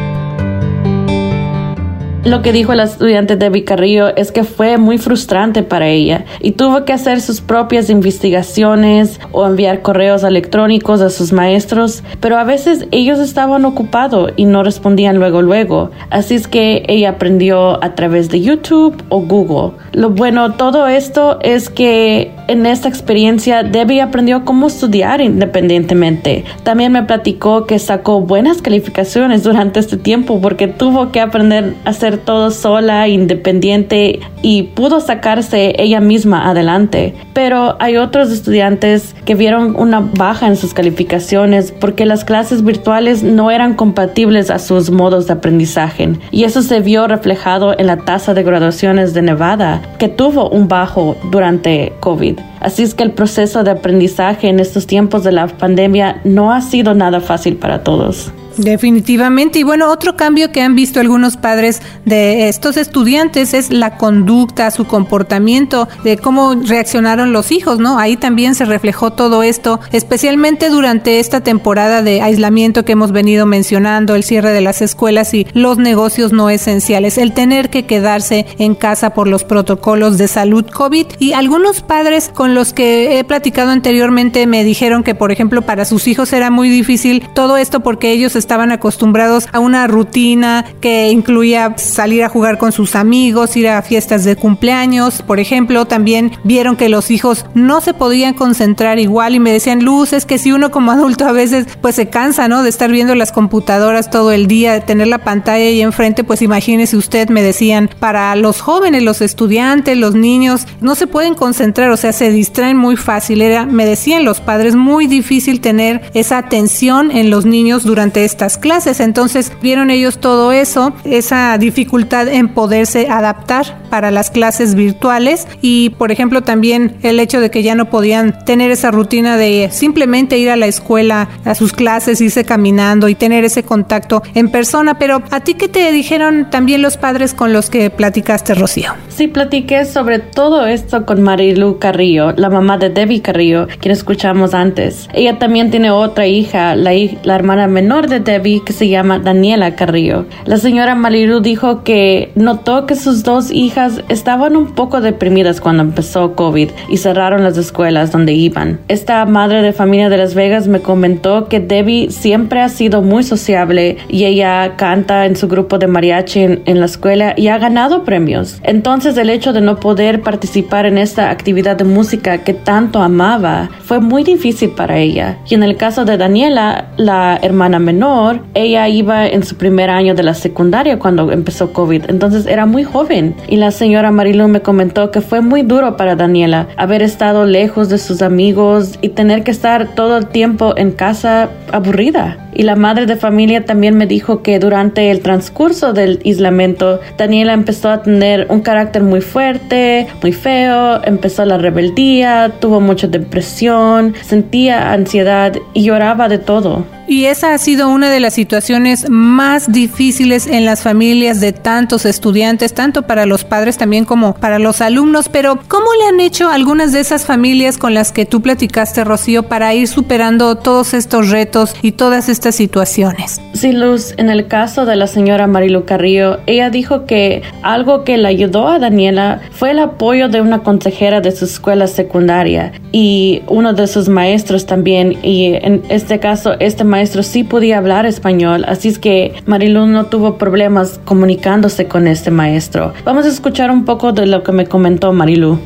Lo 2.27 2.43
que 2.43 2.53
dijo 2.53 2.75
la 2.75 2.83
estudiante 2.83 3.37
Debbie 3.37 3.63
Carrillo 3.63 4.09
es 4.17 4.33
que 4.33 4.43
fue 4.43 4.79
muy 4.79 4.99
frustrante 4.99 5.63
para 5.63 5.87
ella 5.87 6.25
y 6.41 6.51
tuvo 6.51 6.85
que 6.85 6.93
hacer 6.93 7.21
sus 7.21 7.41
propias 7.41 7.89
investigaciones 7.89 9.21
o 9.31 9.47
enviar 9.47 9.81
correos 9.81 10.25
electrónicos 10.25 11.03
a 11.03 11.11
sus 11.11 11.33
maestros, 11.33 12.03
pero 12.19 12.37
a 12.37 12.43
veces 12.43 12.89
ellos 12.91 13.21
estaban 13.21 13.65
ocupados 13.65 14.33
y 14.35 14.45
no 14.45 14.65
respondían 14.65 15.19
luego 15.19 15.41
luego. 15.41 15.93
Así 16.11 16.35
es 16.35 16.49
que 16.49 16.83
ella 16.89 17.11
aprendió 17.11 17.81
a 17.85 17.95
través 17.95 18.29
de 18.29 18.41
YouTube 18.41 19.05
o 19.09 19.21
Google. 19.21 19.79
Lo 19.93 20.11
bueno 20.11 20.55
todo 20.55 20.89
esto 20.89 21.39
es 21.43 21.71
que 21.71 22.33
en 22.49 22.67
esta 22.67 22.89
experiencia 22.89 23.63
Debbie 23.63 24.01
aprendió 24.01 24.45
cómo 24.45 24.67
estudiar 24.67 25.21
independientemente. 25.21 26.45
También 26.65 26.91
me 26.91 27.05
platicó 27.05 27.67
que 27.67 27.79
sacó 27.79 28.21
buenas 28.21 28.63
calificaciones 28.63 29.45
durante 29.45 29.79
este 29.79 29.97
tiempo 29.97 30.41
porque 30.41 30.67
tuvo 30.67 31.13
que 31.13 31.21
aprender 31.21 31.75
a 31.85 31.93
todo 32.17 32.51
sola, 32.51 33.09
independiente 33.09 34.21
y 34.43 34.65
pudo 34.65 35.01
sacarse 35.01 35.75
ella 35.79 36.01
misma 36.01 36.49
adelante. 36.49 37.15
Pero 37.33 37.77
hay 37.81 37.97
otros 37.97 38.31
estudiantes 38.31 39.15
que 39.25 39.35
vieron 39.35 39.77
una 39.77 40.01
baja 40.01 40.47
en 40.47 40.57
sus 40.57 40.75
calificaciones 40.75 41.73
porque 41.73 42.07
las 42.07 42.25
clases 42.25 42.65
virtuales 42.65 43.23
no 43.23 43.51
eran 43.51 43.75
compatibles 43.75 44.51
a 44.51 44.59
sus 44.59 44.91
modos 44.91 45.27
de 45.27 45.35
aprendizaje 45.35 45.97
y 46.31 46.45
eso 46.45 46.63
se 46.63 46.81
vio 46.81 47.07
reflejado 47.07 47.79
en 47.79 47.87
la 47.87 47.99
tasa 47.99 48.35
de 48.35 48.43
graduaciones 48.43 49.15
de 49.15 49.23
Nevada 49.23 49.83
que 49.99 50.09
tuvo 50.09 50.49
un 50.49 50.69
bajo 50.69 51.17
durante 51.31 51.93
COVID. 52.01 52.39
Así 52.61 52.83
es 52.83 52.95
que 52.95 53.03
el 53.03 53.13
proceso 53.13 53.65
de 53.65 53.71
aprendizaje 53.71 54.49
en 54.49 54.61
estos 54.61 54.87
tiempos 54.87 55.25
de 55.25 55.33
la 55.33 55.47
pandemia 55.47 56.21
no 56.25 56.53
ha 56.53 56.61
sido 56.61 56.95
nada 56.95 57.21
fácil 57.21 57.57
para 57.57 57.83
todos. 57.83 58.33
Definitivamente. 58.57 59.59
Y 59.59 59.63
bueno, 59.63 59.91
otro 59.91 60.17
cambio 60.17 60.53
que 60.53 60.63
han 60.63 60.75
visto 60.75 61.01
algunos 61.01 61.37
padres 61.37 61.83
de 62.05 62.49
estos 62.49 62.77
estudiantes 62.77 63.55
es 63.55 63.71
la 63.71 63.97
conducta, 63.97 64.71
su 64.71 64.87
comportamiento, 64.87 65.89
de 66.05 66.17
cómo 66.17 66.55
reaccionaron 66.55 67.33
los 67.33 67.53
hijos, 67.53 67.79
¿no? 67.79 67.99
Ahí 67.99 68.17
también 68.17 68.55
se 68.55 68.65
reflejó 68.65 69.13
todo 69.13 69.43
esto, 69.43 69.81
especialmente 69.93 70.71
durante 70.71 71.21
esta 71.21 71.41
temporada 71.41 72.03
de 72.03 72.23
aislamiento 72.23 72.85
que 72.85 72.93
hemos 72.93 73.13
venido 73.13 73.47
mencionando, 73.47 74.15
el 74.15 74.25
cierre 74.25 74.53
de 74.53 74.61
las 74.61 74.83
escuelas 74.83 75.35
y 75.35 75.47
los 75.53 75.79
negocios 75.79 76.33
no 76.33 76.51
esenciales, 76.51 77.19
el 77.19 77.33
tener 77.33 77.71
que 77.71 77.87
quedarse 77.87 78.47
en 78.59 78.75
casa 78.75 79.11
por 79.11 79.29
los 79.29 79.45
protocolos 79.45 80.19
de 80.19 80.29
salud 80.29 80.65
COVID. 80.67 81.07
Y 81.19 81.33
algunos 81.33 81.83
padres 81.83 82.31
con 82.33 82.55
los 82.55 82.73
que 82.73 83.19
he 83.19 83.25
platicado 83.25 83.71
anteriormente 83.71 84.47
me 84.47 84.65
dijeron 84.65 85.03
que, 85.03 85.15
por 85.15 85.33
ejemplo, 85.33 85.63
para 85.63 85.85
sus 85.85 86.07
hijos 86.07 86.33
era 86.33 86.51
muy 86.51 86.69
difícil 86.69 87.29
todo 87.35 87.57
esto 87.57 87.81
porque 87.81 88.13
ellos 88.13 88.37
estaban 88.47 88.71
acostumbrados 88.71 89.49
a 89.53 89.59
una 89.59 89.89
rutina 89.89 90.65
que 90.81 91.11
incluía 91.11 91.75
salir 91.79 92.23
a 92.23 92.29
jugar 92.29 92.59
con 92.59 92.71
sus 92.71 92.95
amigos, 92.95 93.57
ir 93.57 93.67
a 93.67 93.83
fiestas 93.83 94.23
de 94.23 94.37
cumpleaños, 94.37 95.23
por 95.23 95.41
ejemplo, 95.41 95.87
también 95.87 96.31
vieron 96.45 96.77
que 96.77 96.89
los 96.89 97.11
hijos 97.11 97.45
no 97.55 97.81
se 97.81 97.93
podían 97.93 98.35
concentrar 98.35 99.01
igual 99.01 99.35
y 99.35 99.41
me 99.41 99.51
decían, 99.51 99.85
Luz, 99.85 100.13
es 100.13 100.27
que 100.27 100.39
si 100.39 100.53
uno 100.53 100.71
como 100.71 100.93
adulto 100.93 101.27
a 101.27 101.33
veces 101.33 101.67
pues 101.81 101.97
se 101.97 102.09
cansa, 102.09 102.47
¿no? 102.47 102.63
De 102.63 102.69
estar 102.69 102.93
viendo 102.93 103.17
las 103.17 103.33
computadoras 103.33 104.11
todo 104.11 104.31
el 104.31 104.47
día, 104.47 104.75
de 104.75 104.81
tener 104.81 105.09
la 105.09 105.19
pantalla 105.19 105.65
ahí 105.65 105.81
enfrente, 105.81 106.23
pues 106.23 106.41
imagínese 106.41 106.97
usted, 106.97 107.29
me 107.31 107.43
decían, 107.43 107.91
para 107.99 108.37
los 108.37 108.61
jóvenes, 108.61 109.03
los 109.03 109.23
estudiantes, 109.23 109.97
los 109.97 110.15
niños, 110.15 110.69
no 110.81 110.95
se 110.95 111.09
pueden 111.09 111.35
concentrar, 111.35 111.91
o 111.91 111.97
sea, 111.97 112.13
se 112.13 112.31
distraen 112.31 112.77
muy 112.77 112.97
fácil. 112.97 113.43
Era, 113.43 113.67
me 113.67 113.87
decían 113.87 114.25
los 114.25 114.41
padres, 114.41 114.77
muy 114.77 115.09
difícil 115.09 115.61
tener 115.61 116.11
esa 116.15 116.39
atención 116.39 117.11
en 117.11 117.31
los 117.31 117.45
niños 117.45 117.83
durante 117.83 118.25
este 118.25 118.36
estas 118.37 118.59
clases. 118.59 119.01
Entonces 119.01 119.51
vieron 119.63 119.91
ellos 119.91 120.19
todo 120.19 120.53
eso, 120.53 120.93
esa 121.05 121.57
dificultad 121.57 122.29
en 122.29 122.49
poderse 122.49 123.09
adaptar 123.09 123.79
para 123.89 124.11
las 124.11 124.31
clases 124.31 124.75
virtuales 124.75 125.49
y 125.63 125.91
por 125.91 126.13
ejemplo 126.13 126.43
también 126.43 126.97
el 127.03 127.19
hecho 127.19 127.41
de 127.41 127.51
que 127.51 127.63
ya 127.63 127.75
no 127.75 127.89
podían 127.89 128.45
tener 128.45 128.71
esa 128.71 128.91
rutina 128.91 129.39
de 129.39 129.71
simplemente 129.73 130.37
ir 130.37 130.51
a 130.51 130.57
la 130.57 130.67
escuela, 130.67 131.31
a 131.47 131.55
sus 131.55 131.73
clases, 131.73 132.21
irse 132.21 132.45
caminando 132.45 133.09
y 133.09 133.15
tener 133.15 133.45
ese 133.45 133.63
contacto 133.63 134.23
en 134.35 134.51
persona. 134.51 134.99
Pero 134.99 135.23
a 135.31 135.41
ti 135.41 135.55
qué 135.55 135.69
te 135.69 135.91
dijeron 135.91 136.49
también 136.51 136.83
los 136.83 136.99
padres 136.99 137.33
con 137.33 137.55
los 137.55 137.71
que 137.71 137.89
platicaste, 137.89 138.55
Rocío? 138.55 138.93
Sí, 139.09 139.29
platiqué 139.29 139.87
sobre 139.87 140.19
todo 140.19 140.67
esto 140.67 141.07
con 141.07 141.23
Marilu 141.23 141.79
Carrillo, 141.79 142.33
la 142.33 142.51
mamá 142.51 142.77
de 142.77 142.91
Debbie 142.91 143.23
Carrillo, 143.23 143.67
quien 143.81 143.93
escuchamos 143.93 144.53
antes. 144.53 145.09
Ella 145.15 145.39
también 145.39 145.71
tiene 145.71 145.91
otra 145.91 146.27
hija, 146.27 146.77
la, 146.77 146.93
la 147.23 147.35
hermana 147.35 147.67
menor 147.67 148.09
de 148.09 148.26
Debbie 148.27 148.63
que 148.63 148.75
se 148.75 148.89
llama 148.89 149.19
Daniela 149.19 149.75
Carrillo. 149.77 150.27
La 150.45 150.59
señora 150.59 150.95
Maliru 150.95 151.41
dijo 151.41 151.83
que 151.83 152.33
notó 152.35 152.85
que 152.85 152.97
sus 152.97 153.23
dos 153.23 153.51
hijas 153.51 154.03
estaban 154.11 154.57
un 154.57 154.73
poco 154.75 155.01
deprimidas 155.01 155.63
cuando 155.63 155.83
empezó 155.83 156.35
COVID 156.35 156.71
y 156.91 156.97
cerraron 156.99 157.45
las 157.45 157.57
escuelas 157.57 158.13
donde 158.13 158.35
iban. 158.35 158.81
Esta 158.89 159.25
madre 159.25 159.63
de 159.63 159.73
familia 159.73 160.11
de 160.11 160.19
Las 160.19 160.35
Vegas 160.35 160.69
me 160.69 160.81
comentó 160.81 161.49
que 161.49 161.61
Debbie 161.61 162.11
siempre 162.11 162.61
ha 162.61 162.69
sido 162.69 163.01
muy 163.01 163.23
sociable 163.23 163.97
y 164.09 164.25
ella 164.25 164.75
canta 164.77 165.25
en 165.25 165.37
su 165.37 165.49
grupo 165.49 165.79
de 165.79 165.87
mariachi 165.87 166.41
en, 166.41 166.63
en 166.67 166.81
la 166.81 166.87
escuela 166.87 167.35
y 167.37 167.49
ha 167.49 167.59
ganado 167.59 168.05
premios. 168.05 168.59
Entonces 168.65 169.17
el 169.17 169.31
hecho 169.31 169.53
de 169.53 169.61
no 169.61 169.79
poder 169.79 170.21
participar 170.23 170.85
en 170.87 170.99
esta 170.99 171.31
actividad 171.31 171.77
de 171.77 171.85
música 171.85 172.39
que 172.39 172.55
tanto 172.55 173.01
amaba 173.01 173.71
fue 173.85 174.01
muy 174.01 174.25
difícil 174.25 174.71
para 174.71 174.99
ella. 174.99 175.39
Y 175.49 175.55
en 175.55 175.63
el 175.63 175.77
caso 175.77 176.05
de 176.05 176.17
Daniela, 176.17 176.89
la 176.97 177.39
hermana 177.41 177.79
menor, 177.79 178.16
ella 178.55 178.89
iba 178.89 179.27
en 179.27 179.45
su 179.45 179.57
primer 179.57 179.91
año 179.91 180.15
de 180.15 180.23
la 180.23 180.35
secundaria 180.35 180.99
cuando 180.99 181.31
empezó 181.33 181.73
COVID, 181.73 182.05
entonces 182.09 182.47
era 182.47 182.67
muy 182.67 182.85
joven. 182.85 183.35
Y 183.49 183.57
la 183.57 183.71
señora 183.71 184.11
Marilu 184.11 184.49
me 184.49 184.63
comentó 184.63 185.11
que 185.11 185.21
fue 185.21 185.41
muy 185.41 185.63
duro 185.63 185.97
para 185.97 186.17
Daniela 186.17 186.69
haber 186.77 187.03
estado 187.03 187.45
lejos 187.45 187.89
de 187.89 187.99
sus 187.99 188.23
amigos 188.23 188.99
y 189.03 189.11
tener 189.11 189.43
que 189.43 189.51
estar 189.51 189.95
todo 189.95 190.17
el 190.17 190.27
tiempo 190.27 190.75
en 190.77 190.93
casa 190.93 191.51
aburrida. 191.73 192.46
Y 192.59 192.63
la 192.63 192.75
madre 192.75 193.05
de 193.05 193.17
familia 193.17 193.67
también 193.67 193.99
me 193.99 194.07
dijo 194.07 194.43
que 194.43 194.59
durante 194.59 195.11
el 195.11 195.21
transcurso 195.21 195.93
del 195.93 196.23
aislamiento, 196.25 197.01
Daniela 197.19 197.53
empezó 197.53 197.91
a 197.91 198.03
tener 198.03 198.47
un 198.49 198.63
carácter 198.63 199.03
muy 199.03 199.21
fuerte, 199.21 200.07
muy 200.23 200.33
feo, 200.33 201.05
empezó 201.05 201.45
la 201.45 201.59
rebeldía, 201.59 202.51
tuvo 202.59 202.81
mucha 202.81 203.09
depresión, 203.09 204.15
sentía 204.23 204.91
ansiedad 204.93 205.53
y 205.75 205.83
lloraba 205.83 206.31
de 206.31 206.39
todo. 206.39 206.87
Y 207.09 207.27
esa 207.27 207.55
ha 207.55 207.59
sido 207.59 207.89
una 207.89 208.11
de 208.11 208.19
las 208.19 208.35
situaciones 208.35 209.09
más 209.09 209.71
difíciles 209.71 210.49
en 210.49 210.65
las 210.65 210.83
familias 210.83 211.41
de 211.41 211.53
tantos 211.53 212.05
estudiantes, 212.05 212.75
tanto 212.75 213.07
para 213.07 213.27
los 213.27 213.45
padres 213.45 213.79
también 213.79 214.05
como 214.05 214.35
para 214.35 214.59
los 214.59 214.81
alumnos. 214.81 215.29
Pero, 215.29 215.61
¿cómo 215.69 215.87
le 216.01 216.09
han 216.09 216.19
hecho 216.19 216.51
algunas 216.51 216.93
de 216.93 217.01
esas 217.01 217.25
familias 217.25 217.79
con 217.79 217.95
las 217.95 218.11
que 218.11 218.27
tú 218.27 218.43
platicaste, 218.43 219.05
Rocío, 219.05 219.45
para 219.45 219.73
ir 219.73 219.87
superando 219.87 220.57
todos 220.57 220.95
estos 220.95 221.31
retos 221.31 221.77
y 221.81 221.93
todas 221.93 222.29
estas 222.29 222.46
situaciones? 222.55 223.41
Sí, 223.53 223.73
Luz, 223.73 224.15
en 224.17 224.31
el 224.31 224.47
caso 224.47 224.87
de 224.87 224.97
la 224.97 225.07
señora 225.07 225.47
Marilu 225.47 225.85
Carrillo, 225.85 226.39
ella 226.47 226.71
dijo 226.71 227.07
que 227.07 227.43
algo 227.63 228.05
que 228.05 228.17
le 228.19 228.29
ayudó 228.29 228.69
a 228.69 228.79
Daniela 228.79 229.41
fue 229.51 229.71
el 229.71 229.79
apoyo 229.79 230.29
de 230.29 230.41
una 230.41 230.63
consejera 230.63 231.21
de 231.21 231.33
su 231.33 231.47
escuela 231.47 231.87
secundaria 231.87 232.73
y 232.93 233.43
uno 233.49 233.73
de 233.73 233.87
sus 233.87 234.09
maestros 234.09 234.67
también. 234.67 235.19
Y 235.23 235.55
en 235.55 235.83
este 235.89 236.19
caso, 236.19 236.55
este 236.61 236.85
maestro 236.85 237.23
sí 237.23 237.45
podía 237.45 237.79
hablar 237.79 238.07
español, 238.07 238.65
así 238.69 238.89
es 238.89 238.99
que 238.99 239.35
Marilu 239.47 239.87
no 239.87 240.07
tuvo 240.07 240.39
problemas 240.39 241.01
comunicándose 241.05 241.87
con 241.87 242.07
este 242.07 242.31
maestro. 242.31 242.93
Vamos 243.05 243.25
a 243.27 243.29
escuchar 243.29 243.71
un 243.71 243.85
poco 243.85 244.13
de 244.13 244.27
lo 244.27 244.43
que 244.43 244.53
me 244.53 244.67
comentó 244.67 245.13
Marilu. 245.13 245.59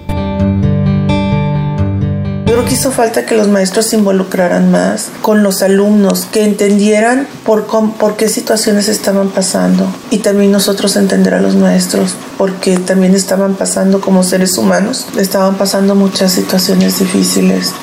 Que 2.71 2.77
hizo 2.77 2.93
falta 2.93 3.27
que 3.27 3.35
los 3.37 3.49
maestros 3.49 3.87
se 3.87 3.97
involucraran 3.97 4.71
más 4.71 5.09
con 5.23 5.43
los 5.43 5.61
alumnos, 5.61 6.29
que 6.31 6.45
entendieran 6.45 7.27
por, 7.45 7.67
por 7.67 8.17
qué 8.17 8.29
situaciones 8.29 8.87
estaban 8.87 9.31
pasando 9.31 9.93
y 10.11 10.19
también 10.19 10.53
nosotros 10.53 10.95
entender 10.95 11.35
a 11.35 11.41
los 11.41 11.57
maestros 11.57 12.15
porque 12.39 12.79
también 12.79 13.17
estaban 13.17 13.57
pasando 13.57 14.01
como 14.01 14.23
seres 14.23 14.57
humanos, 14.57 15.07
estaban 15.19 15.59
pasando 15.59 15.97
muchas 15.97 16.31
situaciones 16.31 17.01
difíciles. 17.01 17.75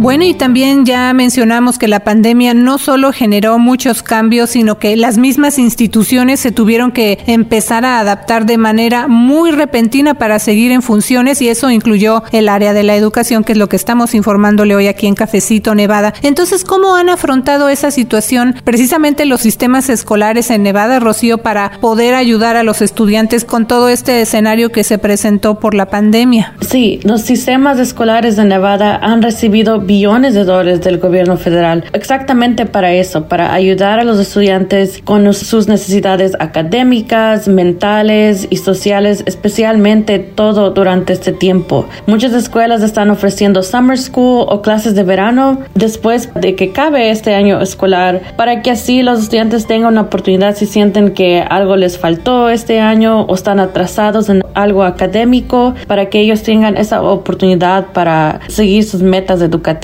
Bueno, 0.00 0.24
y 0.24 0.32
también 0.32 0.86
ya 0.86 1.12
mencionamos 1.12 1.78
que 1.78 1.86
la 1.86 2.00
pandemia 2.00 2.54
no 2.54 2.78
solo 2.78 3.12
generó 3.12 3.58
muchos 3.58 4.02
cambios, 4.02 4.48
sino 4.48 4.78
que 4.78 4.96
las 4.96 5.18
mismas 5.18 5.58
instituciones 5.58 6.40
se 6.40 6.52
tuvieron 6.52 6.90
que 6.90 7.18
empezar 7.26 7.84
a 7.84 8.00
adaptar 8.00 8.46
de 8.46 8.56
manera 8.56 9.08
muy 9.08 9.50
repentina 9.50 10.14
para 10.14 10.38
seguir 10.38 10.72
en 10.72 10.80
funciones 10.80 11.42
y 11.42 11.50
eso 11.50 11.70
incluyó 11.70 12.22
el 12.32 12.48
área 12.48 12.72
de 12.72 12.82
la 12.82 12.96
educación, 12.96 13.44
que 13.44 13.52
es 13.52 13.58
lo 13.58 13.68
que 13.68 13.76
estamos 13.76 14.14
informándole 14.14 14.74
hoy 14.74 14.86
aquí 14.86 15.06
en 15.06 15.14
Cafecito 15.14 15.74
Nevada. 15.74 16.14
Entonces, 16.22 16.64
¿cómo 16.64 16.94
han 16.96 17.10
afrontado 17.10 17.68
esa 17.68 17.90
situación 17.90 18.56
precisamente 18.64 19.26
los 19.26 19.42
sistemas 19.42 19.90
escolares 19.90 20.48
en 20.48 20.62
Nevada, 20.62 20.98
Rocío, 20.98 21.42
para 21.42 21.72
poder 21.82 22.14
ayudar 22.14 22.56
a 22.56 22.62
los 22.62 22.80
estudiantes 22.80 23.44
con 23.44 23.66
todo 23.66 23.90
este 23.90 24.22
escenario 24.22 24.72
que 24.72 24.82
se 24.82 24.96
presentó 24.96 25.60
por 25.60 25.74
la 25.74 25.90
pandemia? 25.90 26.54
Sí, 26.66 27.00
los 27.04 27.20
sistemas 27.20 27.78
escolares 27.78 28.36
de 28.36 28.46
Nevada 28.46 28.96
han 28.96 29.20
recibido 29.20 29.89
billones 29.90 30.34
de 30.34 30.44
dólares 30.44 30.82
del 30.82 30.98
gobierno 30.98 31.36
federal 31.36 31.82
exactamente 31.92 32.64
para 32.64 32.92
eso, 32.92 33.24
para 33.24 33.52
ayudar 33.52 33.98
a 33.98 34.04
los 34.04 34.20
estudiantes 34.20 35.02
con 35.02 35.34
sus 35.34 35.66
necesidades 35.66 36.36
académicas, 36.38 37.48
mentales 37.48 38.46
y 38.50 38.58
sociales, 38.58 39.24
especialmente 39.26 40.20
todo 40.20 40.70
durante 40.70 41.12
este 41.12 41.32
tiempo. 41.32 41.86
Muchas 42.06 42.34
escuelas 42.34 42.84
están 42.84 43.10
ofreciendo 43.10 43.64
summer 43.64 43.98
school 43.98 44.46
o 44.48 44.62
clases 44.62 44.94
de 44.94 45.02
verano 45.02 45.58
después 45.74 46.28
de 46.36 46.54
que 46.54 46.70
cabe 46.70 47.10
este 47.10 47.34
año 47.34 47.60
escolar 47.60 48.20
para 48.36 48.62
que 48.62 48.70
así 48.70 49.02
los 49.02 49.18
estudiantes 49.18 49.66
tengan 49.66 49.94
una 49.94 50.02
oportunidad 50.02 50.54
si 50.54 50.66
sienten 50.66 51.14
que 51.14 51.40
algo 51.40 51.74
les 51.74 51.98
faltó 51.98 52.48
este 52.48 52.78
año 52.78 53.22
o 53.22 53.34
están 53.34 53.58
atrasados 53.58 54.28
en 54.28 54.44
algo 54.54 54.84
académico 54.84 55.74
para 55.88 56.10
que 56.10 56.20
ellos 56.20 56.44
tengan 56.44 56.76
esa 56.76 57.02
oportunidad 57.02 57.86
para 57.92 58.38
seguir 58.46 58.84
sus 58.84 59.02
metas 59.02 59.42
educativas. 59.42 59.79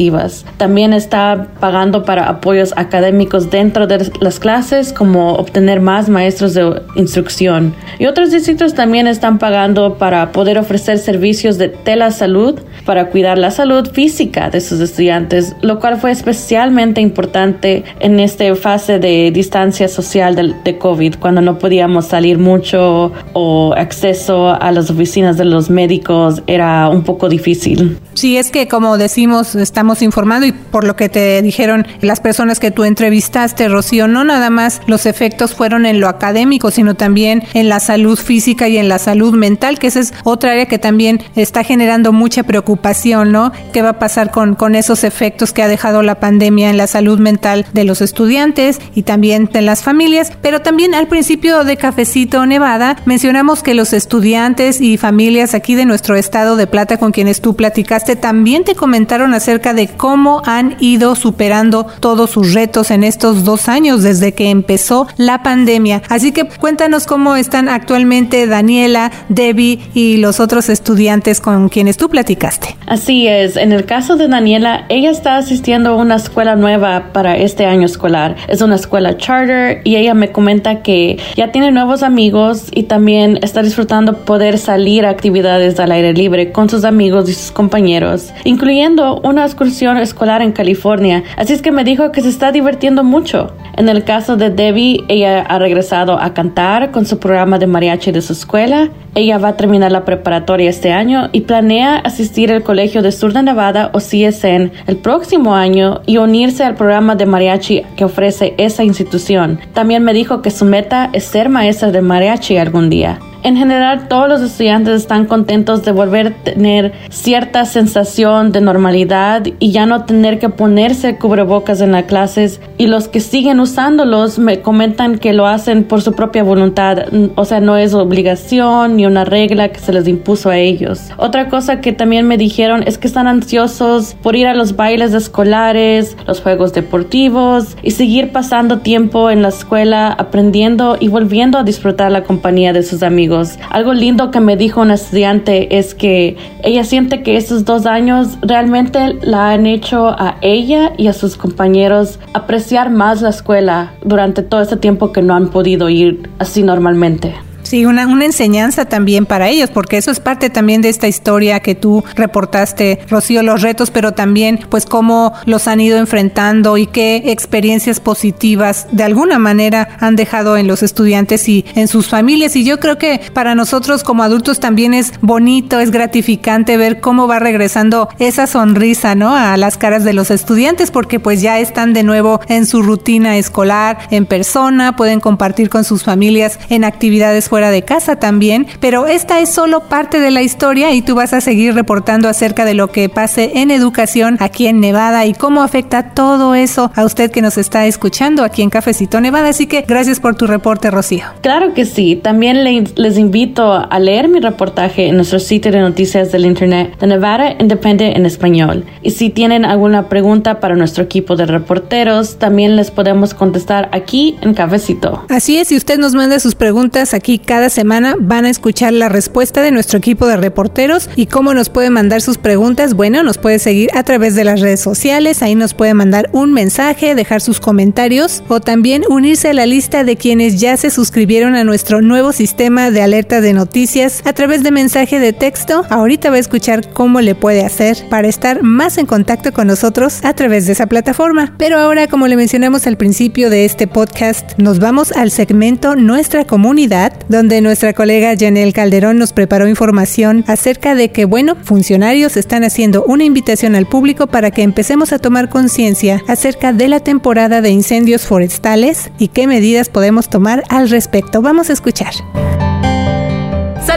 También 0.57 0.93
está 0.93 1.49
pagando 1.61 2.05
para 2.05 2.29
apoyos 2.29 2.73
académicos 2.77 3.51
dentro 3.51 3.87
de 3.87 4.11
las 4.21 4.39
clases 4.39 4.93
como 4.93 5.35
obtener 5.35 5.81
más 5.81 6.09
maestros 6.09 6.55
de 6.55 6.83
instrucción. 6.97 7.75
Y 7.99 8.07
otros 8.07 8.31
distritos 8.31 8.75
también 8.75 9.07
están 9.07 9.39
pagando 9.39 9.95
para 9.99 10.33
poder 10.33 10.59
ofrecer 10.59 10.99
servicios 10.99 11.59
de 11.59 11.69
telesalud 11.69 12.61
para 12.85 13.09
cuidar 13.11 13.39
la 13.39 13.51
salud 13.51 13.91
física 13.91 14.51
de 14.51 14.61
sus 14.61 14.81
estudiantes, 14.81 15.57
lo 15.63 15.81
cual 15.81 15.99
fue 15.99 16.11
especialmente 16.11 17.01
importante 17.01 17.85
en 18.01 18.21
esta 18.21 18.55
fase 18.55 18.99
de 18.99 19.31
distancia 19.33 19.89
social 19.89 20.37
de, 20.37 20.55
de 20.63 20.79
COVID, 20.79 21.17
cuando 21.17 21.41
no 21.41 21.59
podíamos 21.59 22.07
salir 22.07 22.39
mucho 22.39 23.13
o 23.33 23.75
acceso 23.77 24.51
a 24.51 24.71
las 24.73 24.91
oficinas 24.91 25.37
de 25.37 25.45
los 25.45 25.71
médicos 25.71 26.43
era 26.47 26.89
un 26.89 27.03
poco 27.03 27.29
difícil. 27.29 27.99
Sí, 28.15 28.37
es 28.37 28.51
que 28.51 28.69
como 28.69 28.99
decimos, 28.99 29.55
estamos 29.55 29.86
informando 30.03 30.47
y 30.47 30.53
por 30.53 30.85
lo 30.85 30.97
que 30.97 31.09
te 31.09 31.41
dijeron 31.43 31.87
las 32.01 32.21
personas 32.21 32.61
que 32.61 32.71
tú 32.71 32.85
entrevistaste, 32.85 33.69
Rocío, 33.69 34.09
no 34.09 34.25
nada 34.25 34.51
más 34.51 34.81
los 34.87 35.07
efectos 35.07 35.55
fueron 35.55 35.87
en 35.87 36.01
lo 36.01 36.09
académico, 36.09 36.71
sino 36.71 36.95
también 36.95 37.43
en 37.55 37.69
la 37.69 37.81
salud 37.81 38.19
física 38.19 38.69
y 38.69 38.79
en 38.79 38.89
la 38.89 38.99
salud 38.99 39.35
mental, 39.35 39.79
que 39.79 39.87
esa 39.87 40.01
es 40.01 40.13
otra 40.25 40.53
área 40.53 40.67
que 40.67 40.79
también 40.79 41.23
está 41.35 41.65
generando 41.65 42.13
mucha 42.13 42.43
preocupación, 42.43 43.33
¿no? 43.33 43.53
¿Qué 43.73 43.83
va 43.83 43.91
a 43.91 43.99
pasar 43.99 44.31
con, 44.31 44.55
con 44.55 44.75
esos 44.75 45.05
efectos 45.05 45.53
que 45.53 45.63
ha 45.63 45.69
dejado 45.69 46.03
la 46.03 46.21
pandemia 46.21 46.71
en 46.71 46.77
la 46.77 46.87
salud 46.87 47.19
mental 47.19 47.67
de 47.73 47.85
los 47.85 48.03
estudiantes 48.03 48.81
y 48.95 49.03
también 49.03 49.49
de 49.53 49.63
las 49.63 49.83
familias? 49.83 50.33
Pero 50.43 50.61
también 50.61 50.95
al 50.95 51.09
principio 51.09 51.65
de 51.65 51.77
Cafecito 51.77 52.45
Nevada 52.47 52.97
mencionamos 53.05 53.63
que 53.63 53.75
los 53.75 53.93
estudiantes 53.93 54.81
y 54.81 54.97
familias 54.97 55.55
aquí 55.55 55.75
de 55.75 55.87
nuestro 55.87 56.17
estado 56.17 56.57
de 56.57 56.67
Plata 56.67 56.99
con 56.99 57.13
quienes 57.13 57.41
tú 57.41 57.57
platicaste 57.57 58.17
también 58.17 58.65
te 58.65 58.75
comentaron 58.75 59.35
acerca 59.35 59.75
de 59.77 59.87
cómo 59.87 60.43
han 60.45 60.77
ido 60.81 61.15
superando 61.15 61.87
todos 62.01 62.31
sus 62.31 62.53
retos 62.53 62.91
en 62.91 63.05
estos 63.05 63.45
dos 63.45 63.69
años 63.69 64.03
desde 64.03 64.33
que 64.33 64.51
empezó 64.51 65.07
la 65.17 65.43
pandemia. 65.45 66.03
Así 66.09 66.33
que 66.33 66.49
cuéntanos 66.49 67.07
cómo 67.07 67.37
están 67.37 67.69
actualmente 67.69 68.47
Daniela, 68.49 69.13
Debbie 69.29 69.79
y 69.95 70.17
los 70.17 70.41
otros 70.41 70.69
estudiantes 70.69 71.41
con 71.41 71.69
quienes 71.69 71.97
tú 71.97 72.09
platicaste. 72.09 72.77
Así 72.87 73.27
es, 73.27 73.57
en 73.57 73.73
el 73.73 73.85
caso 73.85 74.17
de 74.17 74.29
Daniela, 74.29 74.87
ella 74.89 75.11
está 75.11 75.37
asistiendo 75.37 75.91
a 75.91 75.97
una 75.97 76.17
escuela 76.17 76.57
nueva 76.57 77.13
para 77.13 77.37
este 77.37 77.67
año 77.67 77.87
escolar. 77.87 78.37
Es 78.49 78.63
una 78.63 78.77
escuela 78.77 79.17
charter 79.17 79.83
y 79.85 79.97
ella 79.97 80.15
me 80.15 80.33
comenta 80.33 80.83
que 80.83 81.19
ya 81.37 81.53
tiene 81.53 81.71
nuevos 81.71 82.03
amigos 82.03 82.67
y 82.73 82.85
también 82.85 83.39
está 83.43 83.63
disfrutando 83.63 84.25
poder 84.25 84.59
salir 84.59 85.05
a 85.05 85.11
actividades 85.11 85.79
al 85.81 85.93
aire 85.93 86.13
libre 86.13 86.53
con 86.53 86.69
sus 86.69 86.85
amigos 86.85 87.29
y 87.29 87.35
sus 87.35 87.53
compañeros, 87.53 88.33
incluyendo 88.45 89.21
una 89.23 89.45
excursión 89.57 89.97
escolar 89.97 90.43
en 90.43 90.53
California. 90.53 91.25
Así 91.39 91.55
es 91.55 91.63
que 91.63 91.73
me 91.73 91.83
dijo 91.83 92.13
que 92.13 92.21
se 92.21 92.29
está 92.29 92.53
divirtiendo 92.53 93.03
mucho. 93.03 93.55
En 93.79 93.89
el 93.89 94.05
caso 94.05 94.37
de 94.37 94.51
Debbie, 94.51 95.03
ella 95.09 95.41
ha 95.41 95.59
regresado 95.59 96.21
a 96.21 96.35
cantar 96.35 96.91
con 96.91 97.07
su 97.07 97.19
programa 97.19 97.59
de 97.59 97.67
mariachi 97.67 98.13
de 98.13 98.21
su 98.21 98.35
escuela. 98.35 98.91
Ella 99.15 99.39
va 99.39 99.49
a 99.49 99.57
terminar 99.57 99.93
la 99.93 100.05
preparatoria 100.05 100.69
este 100.69 100.93
año 100.93 101.31
y 101.33 101.41
planea 101.43 101.97
asistir 101.97 102.53
al 102.53 102.63
Colegio 102.63 103.01
de 103.01 103.13
Sur 103.13 103.33
de 103.33 103.43
Nevada 103.43 103.91
o 103.95 103.99
CSN 103.99 104.73
el 104.87 104.97
próximo 104.99 105.55
año 105.55 106.03
y 106.05 106.19
unirse 106.19 106.63
al 106.63 106.75
programa 106.75 107.17
de 107.17 107.25
mariachi 107.25 107.83
que 107.97 108.05
ofrece 108.05 108.53
esa 108.59 108.85
institución. 108.85 109.59
También 109.73 110.05
me 110.05 110.13
dijo 110.13 110.43
que 110.43 110.51
su 110.51 110.67
meta 110.67 111.09
es 111.15 111.25
ser 111.25 111.49
maestra 111.49 111.91
de 111.93 112.03
mariachi 112.03 112.59
algún 112.59 112.91
día. 112.91 113.19
En 113.47 113.57
general, 113.57 114.09
todos 114.09 114.29
los 114.29 114.43
estudiantes 114.43 115.03
están 115.03 115.27
contentos 115.27 115.85
de 115.85 115.93
volver 115.93 116.27
a 116.27 116.31
tener 116.31 116.93
cierta 117.11 117.65
sensación 117.65 118.51
de 118.51 118.61
normalidad 118.61 119.47
y 119.61 119.71
ya 119.71 119.87
no 119.87 120.05
tener 120.05 120.41
que 120.41 120.49
ponerse 120.49 121.17
cubrebocas 121.17 121.81
en 121.81 121.93
las 121.93 122.07
clases. 122.07 122.61
Y 122.77 122.89
los 122.89 123.07
que 123.07 123.21
siguen 123.21 123.61
usándolos 123.61 124.41
me 124.41 124.63
comentan 124.63 125.19
que 125.19 125.33
lo 125.33 125.47
hacen 125.47 125.85
por 125.85 126.03
su 126.03 126.13
propia 126.15 126.43
voluntad. 126.43 127.05
O 127.37 127.45
sea, 127.45 127.61
no 127.61 127.77
es 127.77 127.95
obligación 127.95 128.97
ni 128.97 129.07
una 129.07 129.25
regla 129.25 129.69
que 129.69 129.79
se 129.79 129.93
les 129.93 130.09
impuso 130.09 130.51
a 130.51 130.59
ellos. 130.59 131.03
Otra 131.17 131.49
cosa 131.49 131.81
que 131.81 131.93
también 131.93 132.27
me 132.27 132.39
dijeron 132.39 132.83
es 132.85 132.99
que 132.99 133.07
están 133.07 133.29
ansiosos 133.29 134.17
por 134.25 134.35
ir 134.35 134.49
a 134.49 134.55
los 134.55 134.75
bailes 134.75 135.15
escolares, 135.15 136.17
los 136.27 136.41
juegos 136.41 136.73
deportivos 136.73 137.77
y 137.85 137.93
seguir 137.93 138.33
pasando 138.33 138.79
tiempo 138.79 139.31
en 139.31 139.43
la 139.43 139.51
escuela 139.51 140.09
aprendiendo 140.09 140.97
y 140.99 141.07
volviendo 141.07 141.59
a 141.59 141.63
disfrutar 141.63 142.11
la 142.11 142.25
compañía 142.25 142.73
de 142.73 142.83
sus 142.83 143.05
amigos. 143.05 143.36
Algo 143.71 143.93
lindo 143.93 144.31
que 144.31 144.41
me 144.41 144.57
dijo 144.57 144.81
una 144.81 144.95
estudiante 144.95 145.79
es 145.79 145.95
que 145.95 146.37
ella 146.63 146.85
siente 146.85 147.23
que 147.23 147.37
estos 147.37 147.65
dos 147.65 147.87
años 147.87 148.39
realmente 148.43 149.19
la 149.23 149.51
han 149.51 149.67
hecho 149.67 150.09
a 150.09 150.37
ella 150.41 150.93
y 150.97 151.09
a 151.09 151.13
sus 151.13 151.37
compañeros 151.37 152.19
apreciar 152.33 152.91
más 152.91 153.23
la 153.23 153.31
escuela 153.31 153.93
durante 154.05 154.43
todo 154.43 154.63
este 154.63 154.77
tiempo 154.77 155.13
que 155.13 155.23
no 155.23 155.35
han 155.35 155.49
podido 155.49 155.89
ir 155.89 156.31
así 156.39 156.63
normalmente. 156.63 157.46
Sí, 157.67 157.85
una, 157.85 158.07
una 158.07 158.25
enseñanza 158.25 158.85
también 158.85 159.27
para 159.27 159.49
ellos, 159.49 159.71
porque 159.71 159.97
eso 159.97 160.13
es 160.13 160.21
parte 160.21 160.51
también 160.51 160.83
de 160.83 160.89
esta 160.89 161.09
historia 161.09 161.59
que 161.59 161.75
tú 161.75 162.05
reportaste, 162.15 163.01
Rocío, 163.09 163.43
los 163.43 163.61
retos, 163.61 163.91
pero 163.91 164.13
también 164.13 164.61
pues 164.69 164.87
cómo 164.87 165.33
los 165.47 165.67
han 165.67 165.81
ido 165.81 165.99
enfrentando 165.99 166.77
y 166.77 166.87
qué 166.87 167.25
experiencias 167.33 167.99
positivas 167.99 168.87
de 168.93 169.03
alguna 169.03 169.41
manera 169.41 169.89
han 169.99 170.15
dejado 170.15 170.57
en 170.57 170.69
los 170.69 170.85
estudiantes 170.85 171.49
y 171.49 171.65
en 171.75 171.89
sus 171.89 172.07
familias. 172.07 172.55
Y 172.55 172.63
yo 172.63 172.79
creo 172.79 172.99
que 172.99 173.21
para 173.33 173.57
nosotros 173.57 174.05
como 174.05 174.23
adultos 174.23 174.61
también 174.61 174.95
es 174.95 175.15
bonito, 175.21 175.81
es 175.81 175.91
gratificante 175.91 176.77
ver 176.77 177.01
cómo 177.01 177.27
va 177.27 177.41
regresando 177.41 178.09
esa 178.21 178.47
sonrisa, 178.47 179.17
¿no? 179.17 179.35
A 179.35 179.57
las 179.57 179.77
caras 179.77 180.05
de 180.05 180.13
los 180.13 180.31
estudiantes, 180.31 180.93
porque 180.93 181.19
pues 181.19 181.43
ya 181.43 181.59
están 181.59 181.95
de 181.95 182.05
nuevo 182.05 182.41
en 182.47 182.65
su 182.65 182.83
rutina 182.83 183.37
escolar, 183.39 183.99
en 184.13 184.25
persona, 184.25 184.95
pueden 184.95 185.19
compartir 185.19 185.69
con 185.69 185.83
sus 185.83 186.05
familias 186.05 186.61
en 186.69 186.85
actividades 186.85 187.49
fuera 187.57 187.71
de 187.71 187.81
casa 187.81 188.17
también, 188.17 188.67
pero 188.81 189.07
esta 189.07 189.41
es 189.41 189.49
solo 189.49 189.81
parte 189.81 190.21
de 190.21 190.31
la 190.31 190.43
historia 190.43 190.93
y 190.93 191.01
tú 191.01 191.15
vas 191.15 191.33
a 191.33 191.41
seguir 191.41 191.73
reportando 191.73 192.29
acerca 192.29 192.67
de 192.67 192.75
lo 192.75 192.89
que 192.89 193.09
pase 193.09 193.53
en 193.55 193.71
educación 193.71 194.37
aquí 194.41 194.67
en 194.67 194.79
Nevada 194.79 195.25
y 195.25 195.33
cómo 195.33 195.63
afecta 195.63 196.13
todo 196.13 196.55
eso 196.55 196.93
a 196.95 197.03
usted 197.07 197.31
que 197.31 197.41
nos 197.41 197.57
está 197.57 197.87
escuchando 197.87 198.45
aquí 198.45 198.61
en 198.61 198.69
Cafecito 198.69 199.23
Nevada. 199.23 199.49
Así 199.49 199.67
que 199.67 199.87
gracias 199.89 200.21
por 200.21 200.35
tu 200.35 200.47
reporte, 200.47 200.91
Rocío. 200.91 201.25
Claro 201.41 201.73
que 201.73 201.87
sí. 201.87 202.17
También 202.17 202.63
les 202.63 203.17
invito 203.17 203.73
a 203.73 203.99
leer 204.01 204.29
mi 204.29 204.41
reportaje 204.41 205.07
en 205.07 205.17
nuestro 205.17 205.39
sitio 205.39 205.73
de 205.73 205.81
noticias 205.81 206.33
del 206.33 206.45
Internet 206.45 206.99
de 206.99 207.07
Nevada 207.07 207.55
Independent 207.59 208.19
en 208.19 208.27
español. 208.27 208.85
Y 209.01 209.13
si 209.13 209.31
tienen 209.31 209.65
alguna 209.65 210.11
pregunta 210.11 210.61
para 210.61 210.77
nuestro 210.77 211.05
equipo 211.05 211.37
de 211.37 211.47
reporteros, 211.47 212.37
también 212.37 212.77
les 212.77 212.91
podemos 212.91 213.33
contestar 213.33 213.89
aquí 213.93 214.37
en 214.43 214.53
Cafecito. 214.53 215.25
Así 215.31 215.57
es, 215.57 215.69
si 215.69 215.77
usted 215.79 215.99
nos 215.99 216.13
manda 216.15 216.39
sus 216.39 216.55
preguntas 216.55 217.15
aquí 217.15 217.39
cada 217.47 217.71
semana 217.71 218.17
van 218.19 218.45
a 218.45 218.51
escuchar 218.51 218.93
la 218.93 219.09
respuesta 219.09 219.63
de 219.63 219.71
nuestro 219.71 219.99
equipo 219.99 220.27
de 220.27 220.37
reporteros 220.37 221.09
y 221.17 221.27
cómo 221.27 221.55
nos 221.55 221.71
puede 221.71 221.91
mandar 221.91 222.21
sus 222.21 222.37
preguntas. 222.37 222.95
Bueno, 222.95 223.23
nos 223.23 223.39
puede 223.39 223.59
seguir 223.59 223.89
a 223.95 224.03
través 224.03 224.35
de 224.35 224.45
las 224.45 224.61
redes 224.61 224.81
sociales, 224.81 225.43
ahí 225.43 225.55
nos 225.55 225.73
puede 225.73 225.95
mandar 225.95 226.29
un 226.33 226.53
mensaje, 226.53 227.15
dejar 227.15 227.41
sus 227.41 227.61
comentarios 227.61 228.43
o 228.49 228.61
también 228.61 229.05
unirse 229.09 229.49
a 229.49 229.55
la 229.55 229.65
lista 229.65 230.05
de 230.05 230.17
quienes 230.17 230.61
ya 230.61 230.77
se 230.77 230.91
suscribieron 230.91 231.55
a 231.55 231.65
nuestro 231.65 232.03
nuevo 232.03 232.33
sistema 232.33 232.91
de 232.91 233.01
alerta 233.01 233.41
de 233.41 233.53
noticias 233.53 234.23
a 234.25 234.33
través 234.33 234.63
de 234.63 234.73
mensaje 234.73 235.21
de 235.21 235.33
texto. 235.33 235.85
Ahorita 235.89 236.31
va 236.31 236.37
a 236.37 236.41
escuchar 236.41 236.93
cómo 236.93 237.21
le 237.21 237.35
puede 237.35 237.65
hacer 237.65 237.97
para 238.11 238.29
estar 238.29 238.63
más 238.65 238.99
en 238.99 239.07
contacto 239.07 239.53
con 239.53 239.69
nosotros 239.69 240.21
a 240.25 240.35
través 240.35 240.67
de 240.67 240.73
esa 240.73 240.87
plataforma. 240.87 241.55
Pero 241.59 241.79
ahora, 241.79 242.09
como 242.09 242.27
le 242.27 242.37
mencionamos 242.37 242.87
al 242.89 242.97
principio 242.97 243.51
de 243.51 243.65
este 243.65 243.87
podcast, 243.87 244.59
nos 244.59 244.81
vamos 244.81 245.13
al 245.13 245.31
segmento 245.31 245.95
Nuestra 245.95 246.45
Comunidad, 246.45 247.13
nuestra 247.43 247.93
colega 247.93 248.35
Janelle 248.39 248.73
Calderón 248.73 249.19
nos 249.19 249.35
preparó 249.35 249.69
información 249.69 250.43
acerca 250.47 250.95
de 250.95 251.11
que, 251.11 251.27
bueno, 251.27 251.55
funcionarios 251.63 252.37
están 252.39 252.65
haciendo 252.65 253.05
una 253.05 253.25
invitación 253.25 253.75
al 253.75 253.87
público 253.87 254.27
para 254.27 254.51
que 254.51 254.63
empecemos 254.63 255.13
a 255.13 255.19
tomar 255.19 255.51
conciencia 255.51 256.23
acerca 256.29 256.73
de 256.73 256.89
la 256.89 257.01
temporada 257.01 257.61
de 257.61 257.69
incendios 257.69 258.27
forestales 258.27 259.11
y 259.19 259.29
qué 259.29 259.47
medidas 259.47 259.91
podemos 259.91 260.31
tomar 260.31 260.63
al 260.71 260.89
respecto. 260.89 261.43
Vamos 261.43 261.69
a 261.69 261.75
escuchar. 261.75 262.15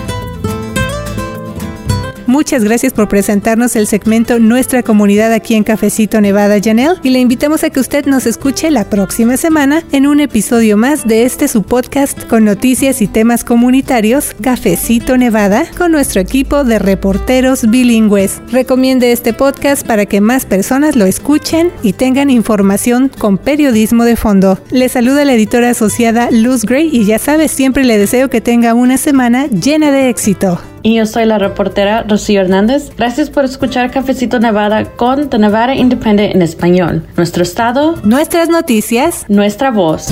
Muchas 2.30 2.62
gracias 2.62 2.92
por 2.92 3.08
presentarnos 3.08 3.74
el 3.74 3.88
segmento 3.88 4.38
Nuestra 4.38 4.84
Comunidad 4.84 5.32
aquí 5.32 5.56
en 5.56 5.64
Cafecito 5.64 6.20
Nevada, 6.20 6.60
Janelle. 6.62 7.00
Y 7.02 7.10
le 7.10 7.18
invitamos 7.18 7.64
a 7.64 7.70
que 7.70 7.80
usted 7.80 8.06
nos 8.06 8.24
escuche 8.24 8.70
la 8.70 8.88
próxima 8.88 9.36
semana 9.36 9.82
en 9.90 10.06
un 10.06 10.20
episodio 10.20 10.76
más 10.76 11.08
de 11.08 11.24
este 11.24 11.48
su 11.48 11.64
podcast 11.64 12.28
con 12.28 12.44
noticias 12.44 13.02
y 13.02 13.08
temas 13.08 13.42
comunitarios, 13.42 14.36
Cafecito 14.40 15.16
Nevada, 15.16 15.66
con 15.76 15.90
nuestro 15.90 16.20
equipo 16.20 16.62
de 16.62 16.78
reporteros 16.78 17.68
bilingües. 17.68 18.40
Recomiende 18.52 19.10
este 19.10 19.32
podcast 19.32 19.84
para 19.84 20.06
que 20.06 20.20
más 20.20 20.46
personas 20.46 20.94
lo 20.94 21.06
escuchen 21.06 21.72
y 21.82 21.94
tengan 21.94 22.30
información 22.30 23.08
con 23.08 23.38
periodismo 23.38 24.04
de 24.04 24.14
fondo. 24.14 24.56
Le 24.70 24.88
saluda 24.88 25.24
la 25.24 25.34
editora 25.34 25.70
asociada 25.70 26.28
Luz 26.30 26.64
Gray 26.64 26.90
y 26.92 27.06
ya 27.06 27.18
sabes, 27.18 27.50
siempre 27.50 27.82
le 27.82 27.98
deseo 27.98 28.30
que 28.30 28.40
tenga 28.40 28.74
una 28.74 28.98
semana 28.98 29.48
llena 29.48 29.90
de 29.90 30.10
éxito. 30.10 30.60
Y 30.82 30.96
yo 30.96 31.06
soy 31.06 31.26
la 31.26 31.38
reportera 31.38 32.04
Rocío 32.08 32.40
Hernández. 32.40 32.90
Gracias 32.96 33.30
por 33.30 33.44
escuchar 33.44 33.90
Cafecito 33.90 34.38
Nevada 34.38 34.84
con 34.96 35.28
The 35.28 35.38
Nevada 35.38 35.74
Independent 35.74 36.34
en 36.34 36.42
español. 36.42 37.06
Nuestro 37.16 37.42
estado, 37.42 37.96
nuestras 38.02 38.48
noticias, 38.48 39.24
nuestra 39.28 39.70
voz 39.70 40.08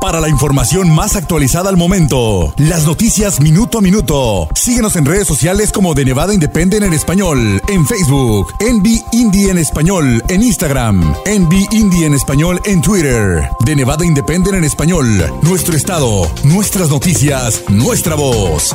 para 0.00 0.20
la 0.20 0.28
información 0.28 0.90
más 0.90 1.16
actualizada 1.16 1.68
al 1.68 1.76
momento. 1.76 2.52
Las 2.56 2.84
noticias 2.84 3.40
minuto 3.40 3.78
a 3.78 3.80
minuto. 3.80 4.48
Síguenos 4.54 4.96
en 4.96 5.04
redes 5.04 5.26
sociales 5.26 5.72
como 5.72 5.94
de 5.94 6.04
Nevada 6.04 6.34
Independent 6.34 6.84
en 6.84 6.92
español, 6.92 7.60
en 7.68 7.86
Facebook, 7.86 8.52
Envy 8.60 9.02
Indie 9.12 9.50
en 9.50 9.58
español, 9.58 10.22
en 10.28 10.42
Instagram, 10.42 11.14
Envy 11.24 11.66
Indie 11.72 12.06
en 12.06 12.14
español 12.14 12.60
en 12.64 12.80
Twitter, 12.80 13.48
de 13.64 13.76
Nevada 13.76 14.04
Independent 14.04 14.56
en 14.56 14.64
español, 14.64 15.06
nuestro 15.42 15.76
estado, 15.76 16.30
nuestras 16.44 16.88
noticias, 16.88 17.62
nuestra 17.68 18.14
voz. 18.14 18.74